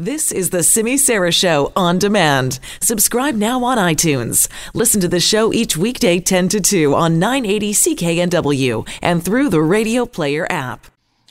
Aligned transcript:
This 0.00 0.32
is 0.32 0.48
the 0.48 0.62
Simi 0.62 0.96
Sara 0.96 1.30
Show 1.30 1.74
on 1.76 1.98
demand. 1.98 2.58
Subscribe 2.80 3.34
now 3.34 3.62
on 3.64 3.76
iTunes. 3.76 4.48
Listen 4.72 4.98
to 5.02 5.08
the 5.08 5.20
show 5.20 5.52
each 5.52 5.76
weekday 5.76 6.20
10 6.20 6.48
to 6.48 6.60
2 6.62 6.94
on 6.94 7.18
980 7.18 7.74
CKNW 7.74 8.88
and 9.02 9.22
through 9.22 9.50
the 9.50 9.60
Radio 9.60 10.06
Player 10.06 10.46
app. 10.48 10.86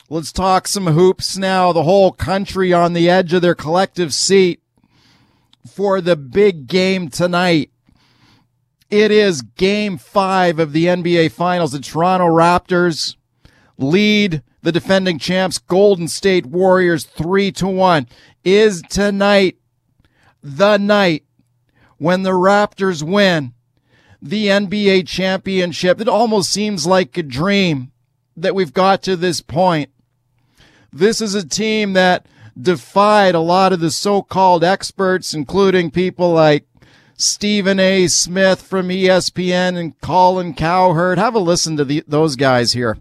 Let's 0.08 0.30
talk 0.30 0.68
some 0.68 0.86
hoops 0.86 1.36
now. 1.36 1.72
The 1.72 1.82
whole 1.82 2.12
country 2.12 2.72
on 2.72 2.92
the 2.92 3.10
edge 3.10 3.32
of 3.32 3.42
their 3.42 3.56
collective 3.56 4.14
seat 4.14 4.60
for 5.66 6.00
the 6.00 6.14
big 6.14 6.68
game 6.68 7.08
tonight. 7.08 7.72
It 8.88 9.10
is 9.10 9.42
game 9.42 9.98
five 9.98 10.60
of 10.60 10.72
the 10.72 10.84
NBA 10.84 11.32
Finals. 11.32 11.72
The 11.72 11.80
Toronto 11.80 12.26
Raptors 12.26 13.16
lead 13.78 14.44
the 14.62 14.72
defending 14.72 15.18
champs 15.18 15.58
Golden 15.58 16.08
State 16.08 16.46
Warriors 16.46 17.04
three 17.04 17.50
to 17.52 17.66
one. 17.66 18.06
Is 18.44 18.82
tonight 18.82 19.56
the 20.42 20.78
night 20.78 21.24
when 21.98 22.22
the 22.22 22.30
Raptors 22.30 23.02
win 23.02 23.54
the 24.20 24.46
NBA 24.46 25.06
championship? 25.06 26.00
It 26.00 26.08
almost 26.08 26.50
seems 26.50 26.86
like 26.86 27.16
a 27.16 27.22
dream 27.22 27.92
that 28.36 28.54
we've 28.54 28.72
got 28.72 29.02
to 29.04 29.16
this 29.16 29.40
point. 29.40 29.90
This 30.92 31.20
is 31.20 31.34
a 31.34 31.46
team 31.46 31.92
that 31.92 32.26
defied 32.60 33.34
a 33.34 33.40
lot 33.40 33.72
of 33.72 33.80
the 33.80 33.90
so-called 33.90 34.64
experts, 34.64 35.32
including 35.32 35.90
people 35.90 36.32
like 36.32 36.66
Stephen 37.16 37.78
A. 37.78 38.06
Smith 38.08 38.62
from 38.62 38.88
ESPN 38.88 39.78
and 39.78 40.00
Colin 40.00 40.54
Cowherd. 40.54 41.18
Have 41.18 41.34
a 41.34 41.38
listen 41.38 41.76
to 41.76 41.84
the, 41.84 42.02
those 42.06 42.34
guys 42.34 42.72
here. 42.72 42.98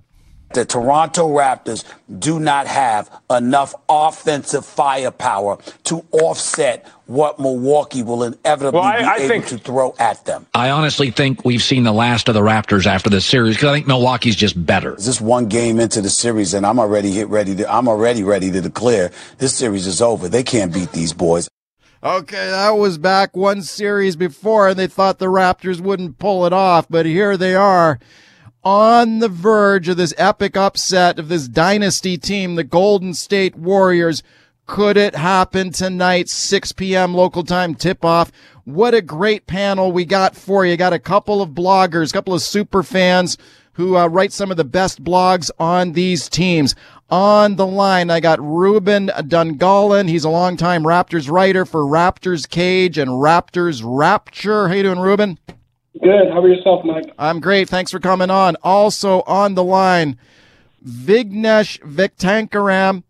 The 0.53 0.65
Toronto 0.65 1.27
Raptors 1.27 1.83
do 2.17 2.39
not 2.39 2.65
have 2.65 3.09
enough 3.29 3.75
offensive 3.87 4.65
firepower 4.65 5.59
to 5.85 6.03
offset 6.11 6.87
what 7.05 7.39
Milwaukee 7.39 8.01
will 8.01 8.23
inevitably 8.23 8.79
well, 8.79 8.83
I, 8.83 8.97
I 8.97 9.17
be 9.17 9.23
able 9.23 9.29
think, 9.29 9.47
to 9.47 9.57
throw 9.59 9.95
at 9.99 10.25
them. 10.25 10.47
I 10.55 10.71
honestly 10.71 11.11
think 11.11 11.45
we've 11.45 11.61
seen 11.61 11.83
the 11.83 11.91
last 11.91 12.27
of 12.29 12.33
the 12.33 12.41
Raptors 12.41 12.87
after 12.87 13.09
this 13.09 13.25
series 13.25 13.55
because 13.55 13.69
I 13.69 13.73
think 13.73 13.87
Milwaukee's 13.87 14.35
just 14.35 14.63
better. 14.65 14.95
This 14.95 15.21
one 15.21 15.47
game 15.47 15.79
into 15.79 16.01
the 16.01 16.09
series, 16.09 16.53
and 16.55 16.65
I'm 16.65 16.79
already 16.79 17.11
hit 17.11 17.27
ready 17.27 17.55
to. 17.57 17.71
I'm 17.71 17.87
already 17.87 18.23
ready 18.23 18.51
to 18.51 18.61
declare 18.61 19.11
this 19.37 19.55
series 19.55 19.85
is 19.85 20.01
over. 20.01 20.27
They 20.27 20.43
can't 20.43 20.73
beat 20.73 20.91
these 20.91 21.13
boys. 21.13 21.47
Okay, 22.01 22.49
that 22.49 22.71
was 22.71 22.97
back 22.97 23.35
one 23.35 23.61
series 23.61 24.15
before, 24.15 24.69
and 24.69 24.79
they 24.79 24.87
thought 24.87 25.19
the 25.19 25.25
Raptors 25.25 25.81
wouldn't 25.81 26.17
pull 26.17 26.45
it 26.45 26.53
off, 26.53 26.87
but 26.89 27.05
here 27.05 27.35
they 27.35 27.55
are 27.55 27.99
on 28.63 29.19
the 29.19 29.29
verge 29.29 29.87
of 29.89 29.97
this 29.97 30.13
epic 30.17 30.57
upset 30.57 31.19
of 31.19 31.29
this 31.29 31.47
dynasty 31.47 32.17
team, 32.17 32.55
the 32.55 32.63
Golden 32.63 33.13
State 33.13 33.55
Warriors. 33.55 34.23
Could 34.65 34.97
it 34.97 35.15
happen 35.15 35.71
tonight, 35.71 36.29
6 36.29 36.73
p.m. 36.73 37.13
local 37.13 37.43
time 37.43 37.73
tip 37.73 38.05
off? 38.05 38.31
What 38.65 38.93
a 38.93 39.01
great 39.01 39.47
panel 39.47 39.91
we 39.91 40.05
got 40.05 40.35
for 40.35 40.65
you. 40.65 40.77
Got 40.77 40.93
a 40.93 40.99
couple 40.99 41.41
of 41.41 41.51
bloggers, 41.51 42.11
a 42.11 42.13
couple 42.13 42.35
of 42.35 42.41
super 42.41 42.83
fans 42.83 43.37
who 43.73 43.97
uh, 43.97 44.07
write 44.07 44.33
some 44.33 44.51
of 44.51 44.57
the 44.57 44.63
best 44.63 45.03
blogs 45.03 45.49
on 45.57 45.93
these 45.93 46.29
teams. 46.29 46.75
On 47.09 47.55
the 47.55 47.65
line, 47.65 48.11
I 48.11 48.19
got 48.19 48.39
Ruben 48.39 49.07
Dungallen. 49.07 50.07
He's 50.09 50.25
a 50.25 50.29
longtime 50.29 50.83
Raptors 50.83 51.31
writer 51.31 51.65
for 51.65 51.81
Raptors 51.81 52.47
Cage 52.47 52.97
and 52.99 53.09
Raptors 53.09 53.81
Rapture. 53.83 54.67
How 54.67 54.75
you 54.75 54.83
doing, 54.83 54.99
Ruben? 54.99 55.39
Good. 56.01 56.31
How 56.31 56.39
about 56.39 56.47
yourself, 56.47 56.85
Mike? 56.85 57.13
I'm 57.17 57.39
great. 57.39 57.67
Thanks 57.67 57.91
for 57.91 57.99
coming 57.99 58.29
on. 58.29 58.55
Also 58.63 59.21
on 59.21 59.55
the 59.55 59.63
line, 59.63 60.17
Vignesh 60.85 61.79
Viktankaram. 61.81 63.03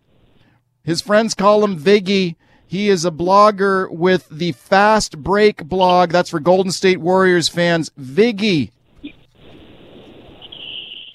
His 0.84 1.02
friends 1.02 1.36
call 1.36 1.64
him 1.64 1.78
Viggy. 1.78 2.36
He 2.66 2.90
is 2.90 3.06
a 3.06 3.12
blogger 3.12 3.90
with 3.92 4.28
the 4.30 4.54
Fast 4.54 5.20
Break 5.20 5.66
blog. 5.66 6.12
That's 6.12 6.30
for 6.30 6.40
Golden 6.40 6.72
State 6.72 7.00
Warriors 7.00 7.48
fans. 7.48 7.92
Viggy. 8.00 8.72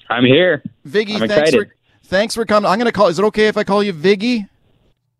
I'm 0.09 0.25
here. 0.25 0.63
Viggy, 0.87 1.19
I'm 1.21 1.27
thanks 1.27 1.51
for 1.51 1.75
thanks 2.03 2.35
for 2.35 2.45
coming. 2.45 2.69
I'm 2.69 2.77
going 2.77 2.85
to 2.85 2.91
call. 2.91 3.07
Is 3.07 3.19
it 3.19 3.25
okay 3.25 3.47
if 3.47 3.57
I 3.57 3.63
call 3.63 3.83
you 3.83 3.93
Viggy? 3.93 4.47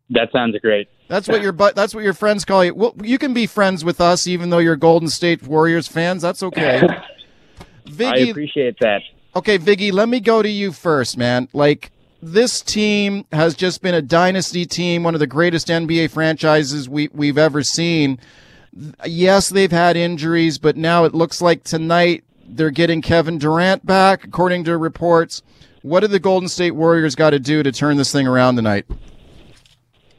That 0.09 0.31
sounds 0.31 0.55
great. 0.61 0.87
That's 1.07 1.27
what 1.27 1.41
your 1.41 1.51
but 1.51 1.75
that's 1.75 1.93
what 1.93 2.03
your 2.03 2.13
friends 2.13 2.45
call 2.45 2.65
you. 2.65 2.73
Well, 2.73 2.95
you 3.03 3.17
can 3.17 3.33
be 3.33 3.45
friends 3.45 3.85
with 3.85 4.01
us 4.01 4.27
even 4.27 4.49
though 4.49 4.57
you're 4.57 4.75
Golden 4.75 5.07
State 5.07 5.43
Warriors 5.43 5.87
fans. 5.87 6.21
That's 6.21 6.41
okay. 6.43 6.81
Viggy, 7.85 8.27
I 8.27 8.29
appreciate 8.29 8.79
that. 8.79 9.01
Okay, 9.35 9.59
Viggy, 9.59 9.91
let 9.91 10.09
me 10.09 10.19
go 10.19 10.41
to 10.41 10.49
you 10.49 10.71
first, 10.71 11.17
man. 11.17 11.47
Like 11.53 11.91
this 12.21 12.61
team 12.61 13.25
has 13.31 13.53
just 13.53 13.81
been 13.81 13.93
a 13.93 14.01
dynasty 14.01 14.65
team, 14.65 15.03
one 15.03 15.13
of 15.13 15.19
the 15.19 15.27
greatest 15.27 15.67
NBA 15.67 16.09
franchises 16.09 16.89
we 16.89 17.09
we've 17.13 17.37
ever 17.37 17.61
seen. 17.61 18.19
Yes, 19.05 19.49
they've 19.49 19.71
had 19.71 19.95
injuries, 19.95 20.57
but 20.57 20.75
now 20.75 21.05
it 21.05 21.13
looks 21.13 21.41
like 21.41 21.63
tonight 21.63 22.23
they're 22.47 22.71
getting 22.71 23.01
Kevin 23.01 23.37
Durant 23.37 23.85
back, 23.85 24.23
according 24.23 24.63
to 24.65 24.77
reports. 24.77 25.41
What 25.81 25.99
do 25.99 26.07
the 26.07 26.19
Golden 26.19 26.49
State 26.49 26.71
Warriors 26.71 27.15
got 27.15 27.29
to 27.29 27.39
do 27.39 27.61
to 27.61 27.71
turn 27.71 27.97
this 27.97 28.11
thing 28.11 28.27
around 28.27 28.55
tonight? 28.55 28.85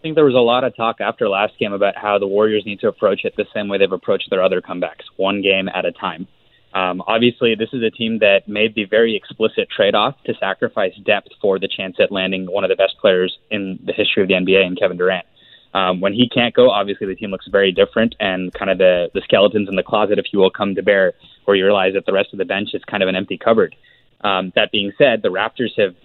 Think 0.06 0.15
there 0.15 0.25
was 0.25 0.34
a 0.34 0.39
lot 0.39 0.62
of 0.62 0.77
talk 0.77 1.00
after 1.00 1.28
last 1.28 1.59
game 1.59 1.72
about 1.72 1.97
how 1.97 2.17
the 2.17 2.28
Warriors 2.28 2.62
need 2.65 2.78
to 2.78 2.87
approach 2.87 3.25
it 3.25 3.34
the 3.37 3.44
same 3.53 3.67
way 3.67 3.77
they've 3.77 3.91
approached 3.91 4.31
their 4.31 4.41
other 4.41 4.61
comebacks, 4.61 5.03
one 5.17 5.43
game 5.43 5.69
at 5.69 5.84
a 5.84 5.91
time. 5.91 6.28
Um, 6.72 7.03
obviously, 7.09 7.56
this 7.56 7.71
is 7.72 7.83
a 7.83 7.91
team 7.91 8.21
that 8.21 8.47
made 8.47 8.77
the 8.77 8.84
very 8.84 9.17
explicit 9.17 9.69
trade 9.69 9.97
off 9.97 10.15
to 10.27 10.34
sacrifice 10.39 10.93
depth 11.05 11.31
for 11.41 11.59
the 11.59 11.67
chance 11.67 11.97
at 11.99 12.12
landing 12.12 12.47
one 12.47 12.62
of 12.62 12.71
the 12.71 12.77
best 12.77 12.94
players 13.00 13.37
in 13.50 13.81
the 13.84 13.93
history 13.93 14.22
of 14.22 14.28
the 14.28 14.34
NBA 14.34 14.65
in 14.65 14.77
Kevin 14.77 14.97
Durant. 14.97 15.27
Um, 15.75 16.00
when 16.00 16.12
he 16.12 16.28
can't 16.28 16.55
go, 16.55 16.71
obviously 16.71 17.09
the 17.09 17.17
team 17.17 17.31
looks 17.33 17.49
very 17.50 17.73
different, 17.73 18.15
and 18.21 18.55
kind 18.55 18.71
of 18.71 18.78
the, 18.78 19.11
the 19.12 19.23
skeletons 19.23 19.69
in 19.69 19.75
the 19.75 19.83
closet, 19.83 20.21
if 20.21 20.27
you 20.33 20.38
will, 20.38 20.50
come 20.50 20.77
to 20.77 20.83
bear, 20.83 21.15
where 21.47 21.56
you 21.56 21.65
realize 21.65 21.94
that 21.94 22.06
the 22.06 22.12
rest 22.12 22.28
of 22.33 22.38
the 22.38 22.44
bench 22.44 22.69
is 22.75 22.83
kind 22.84 23.03
of 23.03 23.09
an 23.09 23.17
empty 23.17 23.38
cupboard. 23.38 23.75
Um, 24.21 24.53
that 24.55 24.71
being 24.71 24.93
said, 24.97 25.23
the 25.23 25.31
Raptors 25.31 25.77
have 25.77 25.97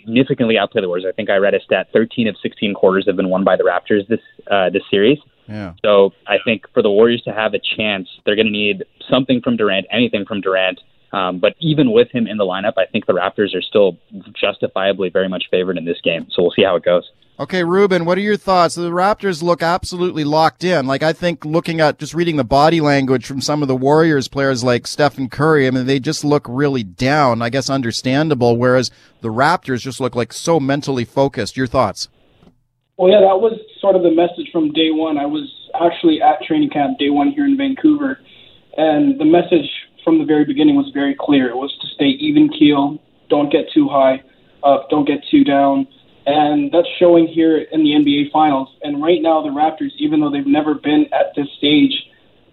significantly 0.00 0.58
outplay 0.58 0.80
the 0.80 0.88
Warriors. 0.88 1.06
I 1.08 1.12
think 1.12 1.30
I 1.30 1.36
read 1.36 1.54
a 1.54 1.60
stat: 1.60 1.88
13 1.92 2.28
of 2.28 2.36
16 2.42 2.74
quarters 2.74 3.06
have 3.06 3.16
been 3.16 3.28
won 3.28 3.44
by 3.44 3.56
the 3.56 3.64
Raptors 3.64 4.06
this 4.08 4.20
uh, 4.50 4.70
this 4.70 4.82
series. 4.90 5.18
Yeah. 5.48 5.74
So 5.84 6.12
I 6.26 6.36
think 6.44 6.64
for 6.74 6.82
the 6.82 6.90
Warriors 6.90 7.22
to 7.22 7.32
have 7.32 7.54
a 7.54 7.58
chance, 7.58 8.08
they're 8.24 8.36
going 8.36 8.46
to 8.46 8.52
need 8.52 8.84
something 9.08 9.40
from 9.40 9.56
Durant, 9.56 9.86
anything 9.90 10.24
from 10.26 10.40
Durant. 10.40 10.80
Um, 11.12 11.38
but 11.38 11.54
even 11.58 11.92
with 11.92 12.10
him 12.10 12.26
in 12.26 12.36
the 12.36 12.44
lineup, 12.44 12.74
I 12.76 12.84
think 12.84 13.06
the 13.06 13.14
Raptors 13.14 13.54
are 13.54 13.62
still 13.62 13.96
justifiably 14.38 15.08
very 15.08 15.28
much 15.28 15.44
favored 15.50 15.78
in 15.78 15.86
this 15.86 16.00
game. 16.02 16.26
So 16.30 16.42
we'll 16.42 16.52
see 16.52 16.64
how 16.64 16.76
it 16.76 16.84
goes. 16.84 17.10
Okay, 17.40 17.62
Ruben, 17.62 18.04
what 18.04 18.18
are 18.18 18.22
your 18.22 18.36
thoughts? 18.36 18.74
The 18.74 18.90
Raptors 18.90 19.44
look 19.44 19.62
absolutely 19.62 20.24
locked 20.24 20.64
in. 20.64 20.88
Like 20.88 21.04
I 21.04 21.12
think 21.12 21.44
looking 21.44 21.80
at 21.80 22.00
just 22.00 22.12
reading 22.12 22.34
the 22.34 22.42
body 22.42 22.80
language 22.80 23.26
from 23.26 23.40
some 23.40 23.62
of 23.62 23.68
the 23.68 23.76
Warriors 23.76 24.26
players 24.26 24.64
like 24.64 24.88
Stephen 24.88 25.28
Curry, 25.28 25.68
I 25.68 25.70
mean 25.70 25.86
they 25.86 26.00
just 26.00 26.24
look 26.24 26.44
really 26.48 26.82
down. 26.82 27.40
I 27.40 27.48
guess 27.48 27.70
understandable. 27.70 28.56
Whereas 28.56 28.90
the 29.20 29.28
Raptors 29.28 29.82
just 29.82 30.00
look 30.00 30.16
like 30.16 30.32
so 30.32 30.58
mentally 30.58 31.04
focused. 31.04 31.56
Your 31.56 31.68
thoughts? 31.68 32.08
Well, 32.96 33.08
yeah, 33.08 33.20
that 33.20 33.40
was 33.40 33.56
sort 33.80 33.94
of 33.94 34.02
the 34.02 34.10
message 34.10 34.50
from 34.50 34.72
day 34.72 34.90
one. 34.90 35.16
I 35.16 35.26
was 35.26 35.48
actually 35.80 36.20
at 36.20 36.42
training 36.42 36.70
camp 36.70 36.98
day 36.98 37.10
one 37.10 37.30
here 37.30 37.44
in 37.44 37.56
Vancouver, 37.56 38.18
and 38.76 39.16
the 39.20 39.24
message 39.24 39.70
from 40.02 40.18
the 40.18 40.24
very 40.24 40.44
beginning 40.44 40.74
was 40.74 40.90
very 40.92 41.14
clear. 41.16 41.48
It 41.48 41.56
was 41.56 41.72
to 41.82 41.86
stay 41.94 42.06
even 42.18 42.48
keel, 42.48 43.00
don't 43.30 43.52
get 43.52 43.70
too 43.72 43.86
high 43.86 44.24
up, 44.64 44.90
don't 44.90 45.06
get 45.06 45.22
too 45.30 45.44
down 45.44 45.86
and 46.28 46.70
that's 46.70 46.88
showing 46.98 47.26
here 47.26 47.56
in 47.56 47.82
the 47.82 47.90
NBA 47.90 48.30
Finals. 48.30 48.68
And 48.82 49.02
right 49.02 49.22
now, 49.22 49.40
the 49.40 49.48
Raptors, 49.48 49.92
even 49.96 50.20
though 50.20 50.30
they've 50.30 50.46
never 50.46 50.74
been 50.74 51.06
at 51.12 51.34
this 51.34 51.48
stage, 51.56 51.92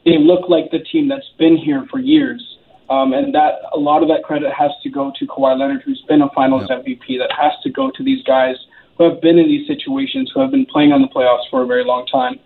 they 0.05 0.17
look 0.17 0.49
like 0.49 0.71
the 0.71 0.79
team 0.79 1.09
that's 1.09 1.29
been 1.37 1.57
here 1.57 1.85
for 1.91 1.99
years. 1.99 2.41
Um, 2.89 3.13
and 3.13 3.35
that 3.35 3.55
a 3.73 3.77
lot 3.77 4.01
of 4.01 4.07
that 4.09 4.23
credit 4.23 4.53
has 4.53 4.71
to 4.83 4.89
go 4.89 5.11
to 5.19 5.27
Kawhi 5.27 5.59
Leonard, 5.59 5.81
who's 5.83 6.01
been 6.07 6.21
a 6.21 6.29
Finals 6.33 6.67
yep. 6.69 6.85
MVP. 6.85 7.17
That 7.19 7.31
has 7.37 7.51
to 7.63 7.69
go 7.69 7.91
to 7.91 8.03
these 8.03 8.23
guys 8.23 8.55
who 8.97 9.09
have 9.09 9.19
been 9.19 9.37
in 9.37 9.47
these 9.47 9.67
situations, 9.67 10.31
who 10.33 10.39
have 10.39 10.51
been 10.51 10.65
playing 10.65 10.93
on 10.93 11.01
the 11.01 11.09
playoffs 11.09 11.49
for 11.49 11.63
a 11.63 11.65
very 11.65 11.83
long 11.83 12.05
time. 12.05 12.39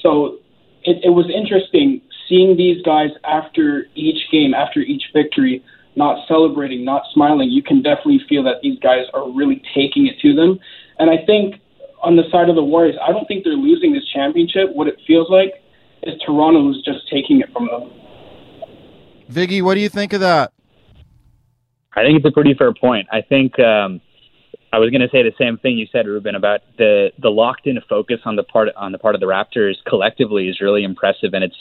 So 0.00 0.38
it, 0.84 1.02
it 1.02 1.10
was 1.10 1.28
interesting 1.34 2.00
seeing 2.28 2.56
these 2.56 2.80
guys 2.82 3.10
after 3.24 3.86
each 3.96 4.30
game, 4.30 4.54
after 4.54 4.80
each 4.80 5.02
victory, 5.12 5.64
not 5.96 6.28
celebrating, 6.28 6.84
not 6.84 7.02
smiling, 7.12 7.50
you 7.50 7.62
can 7.62 7.82
definitely 7.82 8.20
feel 8.28 8.42
that 8.44 8.60
these 8.62 8.78
guys 8.78 9.06
are 9.14 9.28
really 9.30 9.62
taking 9.74 10.06
it 10.06 10.20
to 10.20 10.34
them. 10.34 10.60
And 10.98 11.10
I 11.10 11.24
think 11.26 11.56
on 12.02 12.16
the 12.16 12.24
side 12.30 12.48
of 12.48 12.56
the 12.56 12.64
Warriors, 12.64 12.96
I 13.02 13.12
don't 13.12 13.26
think 13.26 13.44
they're 13.44 13.54
losing 13.54 13.92
this 13.92 14.04
championship. 14.14 14.70
What 14.72 14.88
it 14.88 14.96
feels 15.06 15.28
like 15.30 15.54
is 16.02 16.14
Toronto 16.24 16.62
who's 16.62 16.82
just 16.84 17.08
taking 17.10 17.40
it 17.40 17.52
from 17.52 17.66
them. 17.66 17.90
Viggy, 19.30 19.62
what 19.62 19.74
do 19.74 19.80
you 19.80 19.88
think 19.88 20.12
of 20.12 20.20
that? 20.20 20.52
I 21.94 22.02
think 22.02 22.18
it's 22.18 22.26
a 22.26 22.30
pretty 22.30 22.54
fair 22.54 22.72
point. 22.74 23.08
I 23.10 23.22
think 23.22 23.58
um, 23.58 24.00
I 24.72 24.78
was 24.78 24.90
going 24.90 25.00
to 25.00 25.08
say 25.08 25.22
the 25.22 25.32
same 25.38 25.56
thing 25.56 25.78
you 25.78 25.86
said, 25.90 26.06
Ruben, 26.06 26.34
about 26.34 26.60
the 26.76 27.10
the 27.18 27.30
locked 27.30 27.66
in 27.66 27.80
focus 27.88 28.20
on 28.24 28.36
the 28.36 28.42
part 28.42 28.68
on 28.76 28.92
the 28.92 28.98
part 28.98 29.14
of 29.14 29.20
the 29.20 29.26
Raptors 29.26 29.74
collectively 29.88 30.48
is 30.48 30.60
really 30.60 30.84
impressive, 30.84 31.32
and 31.32 31.42
it's 31.42 31.56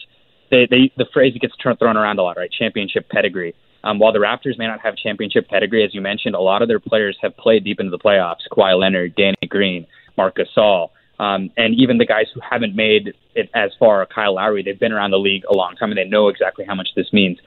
they, 0.51 0.67
they 0.69 0.91
the 0.97 1.05
phrase 1.13 1.33
gets 1.39 1.53
thrown 1.61 1.97
around 1.97 2.19
a 2.19 2.23
lot, 2.23 2.37
right? 2.37 2.51
Championship 2.51 3.09
pedigree. 3.09 3.55
Um, 3.85 3.99
while 3.99 4.11
the 4.11 4.19
Raptors 4.19 4.57
may 4.57 4.67
not 4.67 4.81
have 4.81 4.97
championship 4.97 5.47
pedigree, 5.47 5.85
as 5.85 5.93
you 5.93 6.01
mentioned, 6.01 6.35
a 6.35 6.41
lot 6.41 6.61
of 6.61 6.67
their 6.67 6.79
players 6.79 7.17
have 7.21 7.37
played 7.37 7.63
deep 7.63 7.79
into 7.79 7.91
the 7.91 7.99
playoffs. 7.99 8.47
Kawhi 8.51 8.77
Leonard, 8.77 9.15
Danny 9.15 9.35
Green, 9.47 9.85
Marc 10.17 10.37
Gasol, 10.37 10.89
um, 11.19 11.49
and 11.55 11.75
even 11.75 11.97
the 11.97 12.05
guys 12.05 12.25
who 12.33 12.41
haven't 12.41 12.75
made 12.75 13.13
it 13.35 13.49
as 13.53 13.71
far, 13.79 14.05
Kyle 14.05 14.35
Lowry, 14.35 14.63
they've 14.63 14.79
been 14.79 14.91
around 14.91 15.11
the 15.11 15.19
league 15.19 15.43
a 15.49 15.53
long 15.53 15.75
time 15.75 15.91
and 15.91 15.97
they 15.97 16.03
know 16.03 16.27
exactly 16.27 16.65
how 16.65 16.75
much 16.75 16.89
this 16.95 17.13
means. 17.13 17.37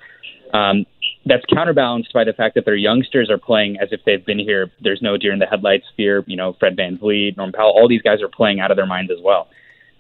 Um, 0.55 0.87
that's 1.27 1.45
counterbalanced 1.53 2.13
by 2.15 2.25
the 2.25 2.33
fact 2.33 2.55
that 2.55 2.65
their 2.65 2.77
youngsters 2.77 3.29
are 3.31 3.37
playing 3.37 3.77
as 3.83 3.89
if 3.93 4.01
they've 4.07 4.25
been 4.25 4.39
here. 4.39 4.71
There's 4.81 5.03
no 5.03 5.19
deer 5.19 5.33
in 5.33 5.39
the 5.39 5.47
headlights 5.47 5.85
fear. 5.97 6.25
You 6.27 6.37
know, 6.37 6.57
Fred 6.59 6.77
VanVleet, 6.77 7.37
Norm 7.37 7.53
Powell, 7.53 7.73
all 7.73 7.89
these 7.89 8.01
guys 8.01 8.23
are 8.23 8.29
playing 8.29 8.61
out 8.61 8.71
of 8.71 8.77
their 8.77 8.87
minds 8.87 9.11
as 9.11 9.19
well. 9.23 9.49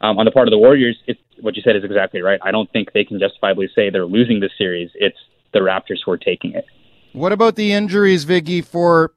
Um, 0.00 0.18
on 0.18 0.24
the 0.24 0.30
part 0.30 0.48
of 0.48 0.52
the 0.52 0.58
Warriors, 0.58 0.96
it's, 1.06 1.20
what 1.40 1.56
you 1.56 1.62
said 1.62 1.76
is 1.76 1.84
exactly 1.84 2.22
right. 2.22 2.40
I 2.42 2.50
don't 2.50 2.70
think 2.72 2.92
they 2.92 3.04
can 3.04 3.18
justifiably 3.18 3.68
say 3.74 3.90
they're 3.90 4.06
losing 4.06 4.40
this 4.40 4.52
series. 4.56 4.90
It's 4.94 5.18
the 5.52 5.60
Raptors 5.60 5.98
who 6.04 6.12
are 6.12 6.18
taking 6.18 6.52
it. 6.52 6.66
What 7.12 7.32
about 7.32 7.56
the 7.56 7.72
injuries, 7.72 8.24
Viggy, 8.24 8.64
for 8.64 9.12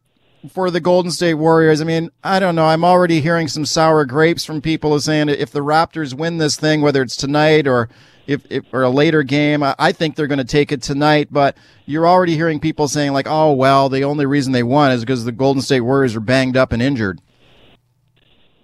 for 0.50 0.72
the 0.72 0.80
Golden 0.80 1.12
State 1.12 1.36
Warriors? 1.36 1.82
I 1.82 1.84
mean, 1.84 2.10
I 2.24 2.40
don't 2.40 2.56
know. 2.56 2.66
I'm 2.66 2.84
already 2.84 3.22
hearing 3.22 3.48
some 3.48 3.66
sour 3.66 4.06
grapes 4.06 4.46
from 4.46 4.62
people 4.62 5.00
saying 5.00 5.30
if 5.30 5.52
the 5.52 5.60
Raptors 5.60 6.14
win 6.14 6.38
this 6.38 6.56
thing, 6.56 6.82
whether 6.82 7.02
it's 7.02 7.16
tonight 7.16 7.68
or 7.68 7.90
if, 8.28 8.46
if 8.50 8.66
or 8.72 8.84
a 8.84 8.90
later 8.90 9.24
game, 9.24 9.64
I 9.64 9.92
think 9.92 10.16
they're 10.16 10.28
going 10.28 10.40
to 10.40 10.46
take 10.46 10.72
it 10.72 10.82
tonight. 10.82 11.28
But 11.32 11.58
you're 11.86 12.08
already 12.08 12.36
hearing 12.36 12.60
people 12.60 12.88
saying 12.88 13.12
like, 13.14 13.28
"Oh 13.28 13.54
well, 13.54 13.90
the 13.90 14.04
only 14.04 14.26
reason 14.26 14.54
they 14.54 14.64
won 14.64 14.92
is 14.92 15.02
because 15.02 15.26
the 15.26 15.32
Golden 15.32 15.62
State 15.62 15.82
Warriors 15.82 16.16
are 16.16 16.22
banged 16.22 16.58
up 16.58 16.72
and 16.72 16.82
injured." 16.82 17.22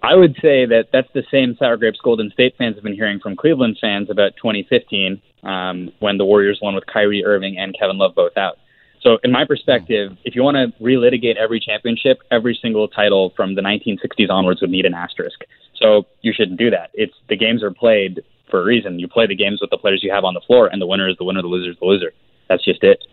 I 0.03 0.15
would 0.15 0.35
say 0.35 0.65
that 0.65 0.85
that's 0.93 1.11
the 1.13 1.23
same 1.31 1.55
sour 1.57 1.75
grapes 1.75 1.99
Golden 2.03 2.29
State 2.31 2.55
fans 2.57 2.75
have 2.75 2.83
been 2.83 2.93
hearing 2.93 3.19
from 3.19 3.35
Cleveland 3.35 3.77
fans 3.81 4.09
about 4.09 4.35
2015 4.37 5.21
um, 5.44 5.92
when 6.00 6.18
the 6.18 6.25
Warriors 6.25 6.60
won 6.62 6.75
with 6.75 6.86
Kyrie 6.86 7.24
Irving 7.25 7.57
and 7.57 7.75
Kevin 7.78 7.98
Love 7.98 8.16
both 8.16 8.38
out. 8.38 8.57
So, 9.01 9.19
in 9.24 9.31
my 9.31 9.45
perspective, 9.45 10.18
if 10.25 10.36
you 10.36 10.44
want 10.44 10.57
to 10.57 10.84
relitigate 10.84 11.38
every 11.38 11.60
championship, 11.60 12.19
every 12.31 12.57
single 12.62 12.88
title 12.88 13.31
from 13.36 13.56
the 13.56 13.62
1960s 13.62 14.30
onwards 14.30 14.62
would 14.62 14.72
need 14.72 14.86
an 14.86 14.94
asterisk. 14.94 15.42
So, 15.75 16.06
you 16.22 16.34
shouldn't 16.36 16.57
do 16.57 16.69
that. 16.72 16.89
It's 16.94 17.13
the 17.30 17.38
games 17.38 17.63
are 17.63 17.72
played 17.72 18.22
for 18.50 18.62
a 18.62 18.66
reason. 18.66 19.00
You 19.00 19.07
play 19.07 19.28
the 19.28 19.36
games 19.36 19.62
with 19.62 19.69
the 19.69 19.78
players 19.78 20.01
you 20.04 20.12
have 20.12 20.24
on 20.24 20.34
the 20.34 20.42
floor, 20.42 20.68
and 20.68 20.81
the 20.81 20.88
winner 20.88 21.07
is 21.07 21.16
the 21.18 21.25
winner, 21.25 21.42
the 21.42 21.48
loser 21.48 21.72
is 21.72 21.78
the 21.80 21.86
loser. 21.86 22.12
That's 22.50 22.66
just 22.66 22.84
it. 22.84 23.04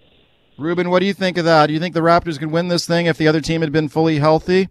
Ruben, 0.57 0.89
what 0.91 1.01
do 1.01 1.07
you 1.07 1.15
think 1.15 1.37
of 1.37 1.45
that? 1.45 1.67
Do 1.67 1.73
you 1.73 1.81
think 1.81 1.95
the 1.95 2.01
Raptors 2.01 2.39
could 2.39 2.51
win 2.51 2.69
this 2.69 2.87
thing 2.87 3.07
if 3.07 3.19
the 3.19 3.29
other 3.29 3.41
team 3.41 3.61
had 3.61 3.73
been 3.73 3.89
fully 3.89 4.19
healthy? 4.19 4.69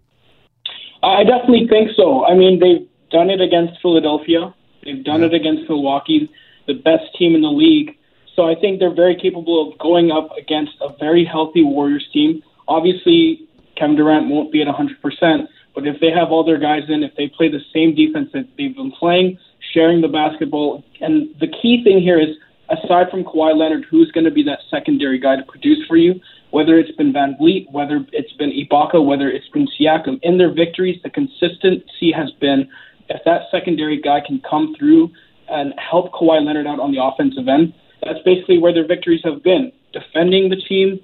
I 1.02 1.22
definitely 1.24 1.68
think 1.68 1.90
so. 1.96 2.24
I 2.24 2.34
mean, 2.34 2.58
they've 2.58 2.88
done 3.10 3.28
it 3.28 3.40
against 3.40 3.80
Philadelphia. 3.82 4.54
They've 4.82 5.04
done 5.04 5.22
it 5.22 5.34
against 5.34 5.68
Milwaukee, 5.68 6.30
the 6.66 6.74
best 6.74 7.04
team 7.18 7.34
in 7.34 7.42
the 7.42 7.48
league. 7.48 7.96
So 8.36 8.44
I 8.44 8.54
think 8.54 8.80
they're 8.80 8.94
very 8.94 9.16
capable 9.16 9.70
of 9.70 9.78
going 9.78 10.10
up 10.10 10.30
against 10.36 10.72
a 10.80 10.88
very 10.98 11.24
healthy 11.24 11.62
Warriors 11.62 12.06
team. 12.12 12.42
Obviously, 12.66 13.46
Kevin 13.76 13.96
Durant 13.96 14.28
won't 14.28 14.52
be 14.52 14.62
at 14.62 14.68
100%, 14.68 15.46
but 15.74 15.86
if 15.86 16.00
they 16.00 16.10
have 16.10 16.30
all 16.30 16.44
their 16.44 16.58
guys 16.58 16.82
in, 16.88 17.02
if 17.02 17.14
they 17.16 17.28
play 17.28 17.48
the 17.48 17.60
same 17.72 17.94
defense 17.94 18.30
that 18.32 18.48
they've 18.56 18.74
been 18.74 18.92
playing, 18.92 19.38
sharing 19.72 20.00
the 20.00 20.08
basketball, 20.08 20.84
and 21.00 21.28
the 21.40 21.48
key 21.48 21.82
thing 21.84 22.00
here 22.00 22.20
is 22.20 22.36
aside 22.70 23.10
from 23.10 23.24
Kawhi 23.24 23.56
Leonard, 23.56 23.84
who's 23.90 24.10
going 24.12 24.24
to 24.24 24.30
be 24.30 24.42
that 24.44 24.60
secondary 24.70 25.18
guy 25.18 25.36
to 25.36 25.42
produce 25.42 25.86
for 25.86 25.96
you? 25.96 26.20
Whether 26.50 26.78
it's 26.78 26.96
been 26.96 27.12
VanVleet, 27.12 27.70
whether 27.72 28.06
it's 28.12 28.32
been 28.34 28.50
Ibaka, 28.50 29.04
whether 29.04 29.28
it's 29.28 29.48
been 29.48 29.66
Siakam, 29.78 30.20
in 30.22 30.38
their 30.38 30.52
victories, 30.52 31.00
the 31.02 31.10
consistency 31.10 32.12
has 32.14 32.30
been 32.40 32.68
if 33.08 33.22
that 33.24 33.42
secondary 33.50 34.00
guy 34.00 34.20
can 34.26 34.40
come 34.48 34.74
through 34.78 35.10
and 35.48 35.74
help 35.78 36.12
Kawhi 36.12 36.44
Leonard 36.44 36.66
out 36.66 36.80
on 36.80 36.92
the 36.92 37.02
offensive 37.02 37.48
end, 37.48 37.74
that's 38.02 38.20
basically 38.24 38.58
where 38.58 38.72
their 38.72 38.86
victories 38.86 39.20
have 39.24 39.42
been 39.42 39.72
defending 39.92 40.50
the 40.50 40.56
team 40.56 41.00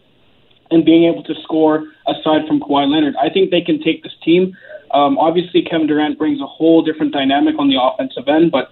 and 0.70 0.84
being 0.84 1.04
able 1.04 1.22
to 1.24 1.34
score 1.42 1.84
aside 2.06 2.46
from 2.46 2.60
Kawhi 2.60 2.88
Leonard. 2.88 3.14
I 3.16 3.30
think 3.30 3.50
they 3.50 3.60
can 3.60 3.82
take 3.82 4.02
this 4.02 4.12
team. 4.24 4.56
Um, 4.92 5.18
obviously, 5.18 5.62
Kevin 5.62 5.86
Durant 5.86 6.18
brings 6.18 6.40
a 6.40 6.46
whole 6.46 6.82
different 6.82 7.12
dynamic 7.12 7.54
on 7.58 7.68
the 7.68 7.80
offensive 7.80 8.28
end, 8.28 8.50
but 8.50 8.70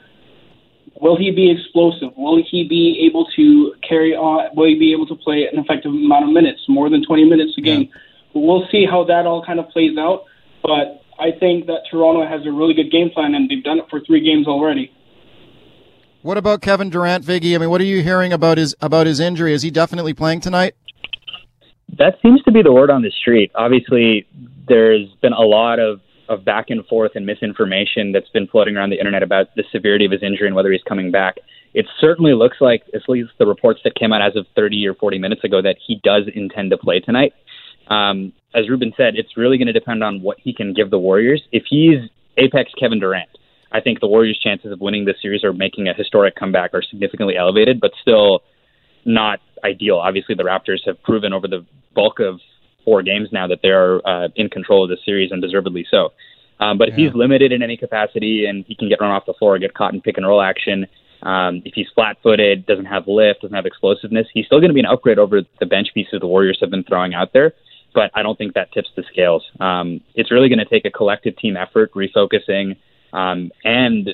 Will 1.00 1.16
he 1.16 1.30
be 1.30 1.50
explosive? 1.50 2.10
Will 2.16 2.42
he 2.42 2.64
be 2.64 3.06
able 3.06 3.26
to 3.36 3.74
carry 3.88 4.14
on? 4.14 4.54
Will 4.56 4.66
he 4.66 4.74
be 4.74 4.92
able 4.92 5.06
to 5.06 5.14
play 5.14 5.46
an 5.50 5.58
effective 5.58 5.92
amount 5.92 6.24
of 6.24 6.30
minutes, 6.30 6.60
more 6.68 6.90
than 6.90 7.04
20 7.06 7.24
minutes 7.24 7.52
a 7.56 7.60
game? 7.60 7.82
Yeah. 7.82 8.00
We'll 8.34 8.66
see 8.70 8.84
how 8.84 9.04
that 9.04 9.26
all 9.26 9.44
kind 9.44 9.60
of 9.60 9.68
plays 9.70 9.96
out. 9.96 10.24
But 10.62 11.02
I 11.18 11.30
think 11.38 11.66
that 11.66 11.82
Toronto 11.90 12.26
has 12.26 12.46
a 12.46 12.50
really 12.50 12.74
good 12.74 12.90
game 12.90 13.10
plan, 13.10 13.34
and 13.34 13.48
they've 13.48 13.62
done 13.62 13.78
it 13.78 13.84
for 13.90 14.00
three 14.00 14.20
games 14.20 14.48
already. 14.48 14.92
What 16.22 16.36
about 16.36 16.62
Kevin 16.62 16.90
Durant, 16.90 17.24
Viggy? 17.24 17.54
I 17.54 17.58
mean, 17.58 17.70
what 17.70 17.80
are 17.80 17.84
you 17.84 18.02
hearing 18.02 18.32
about 18.32 18.58
his 18.58 18.74
about 18.80 19.06
his 19.06 19.20
injury? 19.20 19.52
Is 19.52 19.62
he 19.62 19.70
definitely 19.70 20.14
playing 20.14 20.40
tonight? 20.40 20.74
That 21.96 22.14
seems 22.22 22.42
to 22.42 22.52
be 22.52 22.62
the 22.62 22.72
word 22.72 22.90
on 22.90 23.02
the 23.02 23.10
street. 23.10 23.50
Obviously, 23.54 24.26
there's 24.66 25.08
been 25.22 25.32
a 25.32 25.42
lot 25.42 25.78
of 25.78 26.00
of 26.28 26.44
back 26.44 26.66
and 26.68 26.84
forth 26.86 27.12
and 27.14 27.24
misinformation 27.24 28.12
that's 28.12 28.28
been 28.30 28.46
floating 28.48 28.76
around 28.76 28.90
the 28.90 28.98
internet 28.98 29.22
about 29.22 29.54
the 29.56 29.64
severity 29.72 30.04
of 30.04 30.12
his 30.12 30.22
injury 30.22 30.46
and 30.46 30.54
whether 30.54 30.70
he's 30.70 30.82
coming 30.82 31.10
back. 31.10 31.36
It 31.72 31.86
certainly 32.00 32.34
looks 32.34 32.58
like, 32.60 32.82
at 32.94 33.02
least 33.08 33.30
the 33.38 33.46
reports 33.46 33.80
that 33.84 33.94
came 33.94 34.12
out 34.12 34.20
as 34.20 34.36
of 34.36 34.46
30 34.54 34.86
or 34.88 34.94
40 34.94 35.18
minutes 35.18 35.44
ago, 35.44 35.62
that 35.62 35.76
he 35.86 36.00
does 36.02 36.24
intend 36.34 36.70
to 36.70 36.76
play 36.76 37.00
tonight. 37.00 37.32
Um, 37.88 38.32
as 38.54 38.68
Ruben 38.68 38.92
said, 38.96 39.14
it's 39.16 39.36
really 39.36 39.56
going 39.56 39.68
to 39.68 39.72
depend 39.72 40.04
on 40.04 40.20
what 40.20 40.38
he 40.38 40.52
can 40.52 40.74
give 40.74 40.90
the 40.90 40.98
Warriors. 40.98 41.42
If 41.52 41.64
he's 41.68 42.10
apex 42.36 42.72
Kevin 42.78 43.00
Durant, 43.00 43.28
I 43.78 43.80
think 43.80 44.00
the 44.00 44.08
Warriors' 44.08 44.40
chances 44.42 44.72
of 44.72 44.80
winning 44.80 45.04
this 45.04 45.16
series 45.22 45.44
or 45.44 45.52
making 45.52 45.88
a 45.88 45.94
historic 45.94 46.34
comeback 46.34 46.74
are 46.74 46.82
significantly 46.82 47.36
elevated, 47.36 47.80
but 47.80 47.92
still 48.02 48.42
not 49.04 49.38
ideal. 49.64 49.96
Obviously, 49.98 50.34
the 50.34 50.42
Raptors 50.42 50.80
have 50.84 51.00
proven 51.02 51.32
over 51.32 51.46
the 51.46 51.64
bulk 51.94 52.18
of 52.18 52.40
four 52.84 53.02
games 53.02 53.28
now 53.30 53.46
that 53.46 53.60
they're 53.62 54.06
uh, 54.06 54.28
in 54.34 54.48
control 54.48 54.82
of 54.84 54.90
the 54.90 54.98
series 55.04 55.30
and 55.30 55.40
deservedly 55.40 55.86
so. 55.90 56.12
Um, 56.60 56.76
but 56.76 56.88
if 56.88 56.94
he's 56.96 57.14
limited 57.14 57.52
in 57.52 57.62
any 57.62 57.76
capacity 57.76 58.46
and 58.46 58.64
he 58.66 58.74
can 58.74 58.88
get 58.88 59.00
run 59.00 59.12
off 59.12 59.26
the 59.26 59.34
floor, 59.34 59.58
get 59.60 59.74
caught 59.74 59.94
in 59.94 60.00
pick 60.00 60.16
and 60.16 60.26
roll 60.26 60.42
action, 60.42 60.86
um, 61.22 61.62
if 61.64 61.74
he's 61.74 61.86
flat-footed, 61.94 62.66
doesn't 62.66 62.86
have 62.86 63.04
lift, 63.06 63.42
doesn't 63.42 63.54
have 63.54 63.66
explosiveness, 63.66 64.26
he's 64.34 64.46
still 64.46 64.58
going 64.58 64.70
to 64.70 64.74
be 64.74 64.80
an 64.80 64.86
upgrade 64.86 65.20
over 65.20 65.42
the 65.60 65.66
bench 65.66 65.88
pieces 65.94 66.18
the 66.20 66.26
Warriors 66.26 66.58
have 66.60 66.70
been 66.70 66.82
throwing 66.82 67.14
out 67.14 67.32
there. 67.32 67.52
But 67.94 68.10
I 68.14 68.22
don't 68.22 68.36
think 68.36 68.54
that 68.54 68.72
tips 68.72 68.90
the 68.96 69.04
scales. 69.10 69.44
Um, 69.60 70.00
it's 70.14 70.30
really 70.30 70.48
going 70.48 70.58
to 70.58 70.64
take 70.64 70.84
a 70.84 70.90
collective 70.90 71.36
team 71.36 71.56
effort, 71.56 71.92
refocusing, 71.94 72.76
um, 73.12 73.50
and 73.64 74.10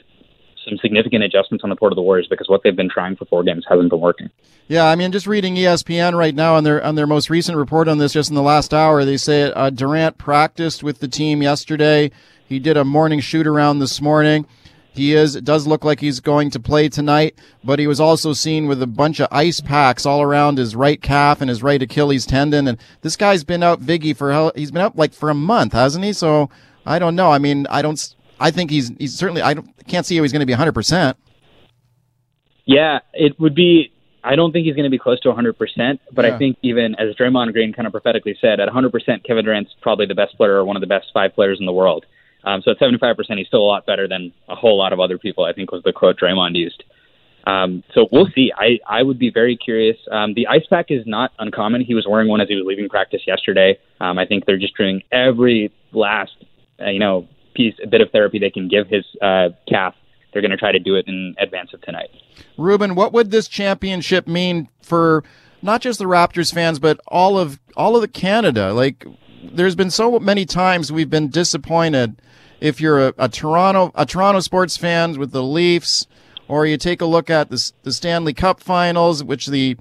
some 0.65 0.79
significant 0.79 1.23
adjustments 1.23 1.63
on 1.63 1.71
the 1.71 1.77
part 1.77 1.93
of 1.93 1.97
the 1.97 2.03
Warriors 2.03 2.27
because 2.29 2.49
what 2.49 2.63
they've 2.63 2.77
been 2.77 2.89
trying 2.89 3.17
for 3.17 3.27
four 3.27 3.43
games 3.43 3.65
hasn't 3.69 3.91
been 3.91 4.01
working. 4.01 4.31
Yeah, 4.67 4.87
I 4.87 4.97
mean, 4.97 5.13
just 5.13 5.27
reading 5.27 5.57
ESPN 5.57 6.17
right 6.17 6.35
now 6.35 6.55
on 6.55 6.65
their 6.65 6.83
on 6.83 6.95
their 6.95 7.07
most 7.07 7.29
recent 7.29 7.59
report 7.59 7.87
on 7.87 7.99
this, 7.99 8.13
just 8.13 8.31
in 8.31 8.35
the 8.35 8.43
last 8.43 8.73
hour, 8.73 9.05
they 9.05 9.19
say 9.19 9.53
uh, 9.53 9.71
Durant 9.71 10.17
practiced 10.17 10.83
with 10.83 11.01
the 11.01 11.09
team 11.09 11.43
yesterday. 11.43 12.11
He 12.49 12.59
did 12.59 12.77
a 12.77 12.85
morning 12.85 13.21
shoot 13.21 13.47
around 13.47 13.79
this 13.79 14.01
morning. 14.01 14.47
He 14.95 15.13
is 15.13 15.35
does 15.35 15.67
look 15.67 15.85
like 15.85 16.01
he's 16.01 16.21
going 16.21 16.51
to 16.51 16.61
play 16.61 16.89
tonight, 16.89 17.37
but 17.65 17.79
he 17.79 17.87
was 17.87 18.01
also 18.01 18.33
seen 18.33 18.67
with 18.69 18.81
a 18.81 18.87
bunch 18.87 19.21
of 19.21 19.29
ice 19.33 19.61
packs 19.61 20.07
all 20.07 20.23
around 20.23 20.57
his 20.57 20.77
right 20.77 21.03
calf 21.03 21.41
and 21.41 21.51
his 21.51 21.63
right 21.63 21.83
Achilles 21.83 22.25
tendon. 22.25 22.69
And 22.69 22.79
this 23.03 23.17
guy's 23.17 23.43
been 23.43 23.63
out 23.63 23.81
Viggy 23.81 24.17
for 24.17 24.53
he's 24.55 24.71
been 24.71 24.83
out 24.83 24.97
like 24.97 25.13
for 25.13 25.31
a 25.31 25.35
month, 25.35 25.73
hasn't 25.73 26.05
he? 26.05 26.13
So 26.13 26.49
I 26.87 26.99
don't 26.99 27.17
know. 27.17 27.33
I 27.33 27.39
mean, 27.39 27.67
I 27.71 27.83
don't. 27.83 28.15
I 28.41 28.51
think 28.51 28.71
he's 28.71 28.91
he's 28.99 29.15
certainly. 29.15 29.43
I 29.43 29.55
can't 29.87 30.07
see 30.07 30.17
how 30.17 30.23
he's 30.23 30.33
going 30.33 30.41
to 30.41 30.47
be 30.47 30.53
100. 30.53 30.73
percent 30.73 31.17
Yeah, 32.65 33.01
it 33.13 33.39
would 33.39 33.55
be. 33.55 33.91
I 34.23 34.37
don't 34.37 34.53
think 34.53 34.65
he's 34.65 34.75
going 34.75 34.85
to 34.85 34.91
be 34.91 34.99
close 34.99 35.21
to 35.21 35.29
100, 35.29 35.59
percent 35.59 36.01
but 36.13 36.25
yeah. 36.25 36.35
I 36.35 36.39
think 36.39 36.57
even 36.63 36.95
as 36.95 37.15
Draymond 37.15 37.53
Green 37.53 37.73
kind 37.73 37.87
of 37.87 37.93
prophetically 37.93 38.37
said, 38.41 38.61
at 38.61 38.67
100, 38.67 38.91
percent 38.91 39.25
Kevin 39.25 39.45
Durant's 39.45 39.73
probably 39.83 40.07
the 40.07 40.15
best 40.15 40.37
player 40.37 40.55
or 40.55 40.65
one 40.65 40.77
of 40.77 40.81
the 40.81 40.87
best 40.87 41.07
five 41.13 41.35
players 41.35 41.59
in 41.61 41.67
the 41.67 41.73
world. 41.73 42.07
Um, 42.45 42.63
so 42.63 42.73
at 42.73 42.79
75%, 42.79 43.17
he's 43.39 43.47
still 43.47 43.63
a 43.63 43.65
lot 43.65 43.87
better 43.87 44.07
than 44.07 44.33
a 44.49 44.55
whole 44.55 44.77
lot 44.77 44.93
of 44.93 45.01
other 45.01 45.19
people, 45.19 45.45
I 45.45 45.53
think 45.53 45.73
was 45.73 45.83
the 45.83 45.93
quote 45.93 46.19
Draymond 46.19 46.57
used. 46.57 46.85
Um, 47.47 47.83
so 47.95 48.09
we'll 48.11 48.29
see. 48.35 48.53
I, 48.57 48.79
I 48.89 49.03
would 49.03 49.19
be 49.19 49.31
very 49.31 49.57
curious. 49.57 49.97
Um, 50.11 50.35
the 50.35 50.47
ice 50.47 50.65
pack 50.69 50.87
is 50.89 51.07
not 51.07 51.33
uncommon. 51.39 51.83
He 51.83 51.95
was 51.95 52.07
wearing 52.09 52.29
one 52.29 52.41
as 52.41 52.49
he 52.49 52.55
was 52.55 52.65
leaving 52.67 52.89
practice 52.89 53.23
yesterday. 53.27 53.79
Um, 54.01 54.19
I 54.19 54.25
think 54.27 54.47
they're 54.47 54.59
just 54.59 54.77
doing 54.77 55.03
every 55.13 55.73
last, 55.93 56.33
uh, 56.81 56.89
you 56.91 56.99
know, 56.99 57.29
piece, 57.55 57.75
a 57.83 57.87
bit 57.87 58.01
of 58.01 58.11
therapy 58.11 58.39
they 58.39 58.51
can 58.51 58.69
give 58.69 58.89
his 58.89 59.05
uh, 59.23 59.51
calf. 59.69 59.95
They're 60.33 60.43
going 60.43 60.51
to 60.51 60.57
try 60.57 60.73
to 60.73 60.79
do 60.79 60.97
it 60.97 61.07
in 61.07 61.35
advance 61.39 61.73
of 61.73 61.81
tonight. 61.83 62.11
Ruben, 62.59 62.95
what 62.95 63.13
would 63.13 63.31
this 63.31 63.47
championship 63.47 64.27
mean 64.27 64.69
for 64.83 65.23
not 65.63 65.81
just 65.81 65.99
the 65.99 66.07
Raptors 66.07 66.53
fans, 66.53 66.79
but 66.79 67.01
all 67.07 67.39
of 67.39 67.61
all 67.77 67.95
of 67.95 68.03
the 68.03 68.09
Canada? 68.09 68.73
Like, 68.73 69.07
there's 69.43 69.77
been 69.77 69.91
so 69.91 70.19
many 70.19 70.45
times 70.45 70.91
we've 70.91 71.11
been 71.11 71.29
disappointed 71.29 72.21
if 72.61 72.81
you're 72.81 73.09
a, 73.09 73.15
a 73.19 73.29
Toronto 73.29 73.93
a 73.95 74.05
Toronto 74.05 74.41
sports 74.41 74.77
fan 74.77 75.19
with 75.19 75.31
the 75.31 75.43
Leafs, 75.43 76.07
or 76.49 76.67
you 76.67 76.77
take 76.77 77.01
a 77.01 77.07
look 77.07 77.31
at 77.31 77.51
the 77.51 77.73
the 77.85 77.93
Stanley 77.93 78.35
Cup 78.35 78.61
Finals, 78.61 79.23
which 79.23 79.47
the 79.47 79.77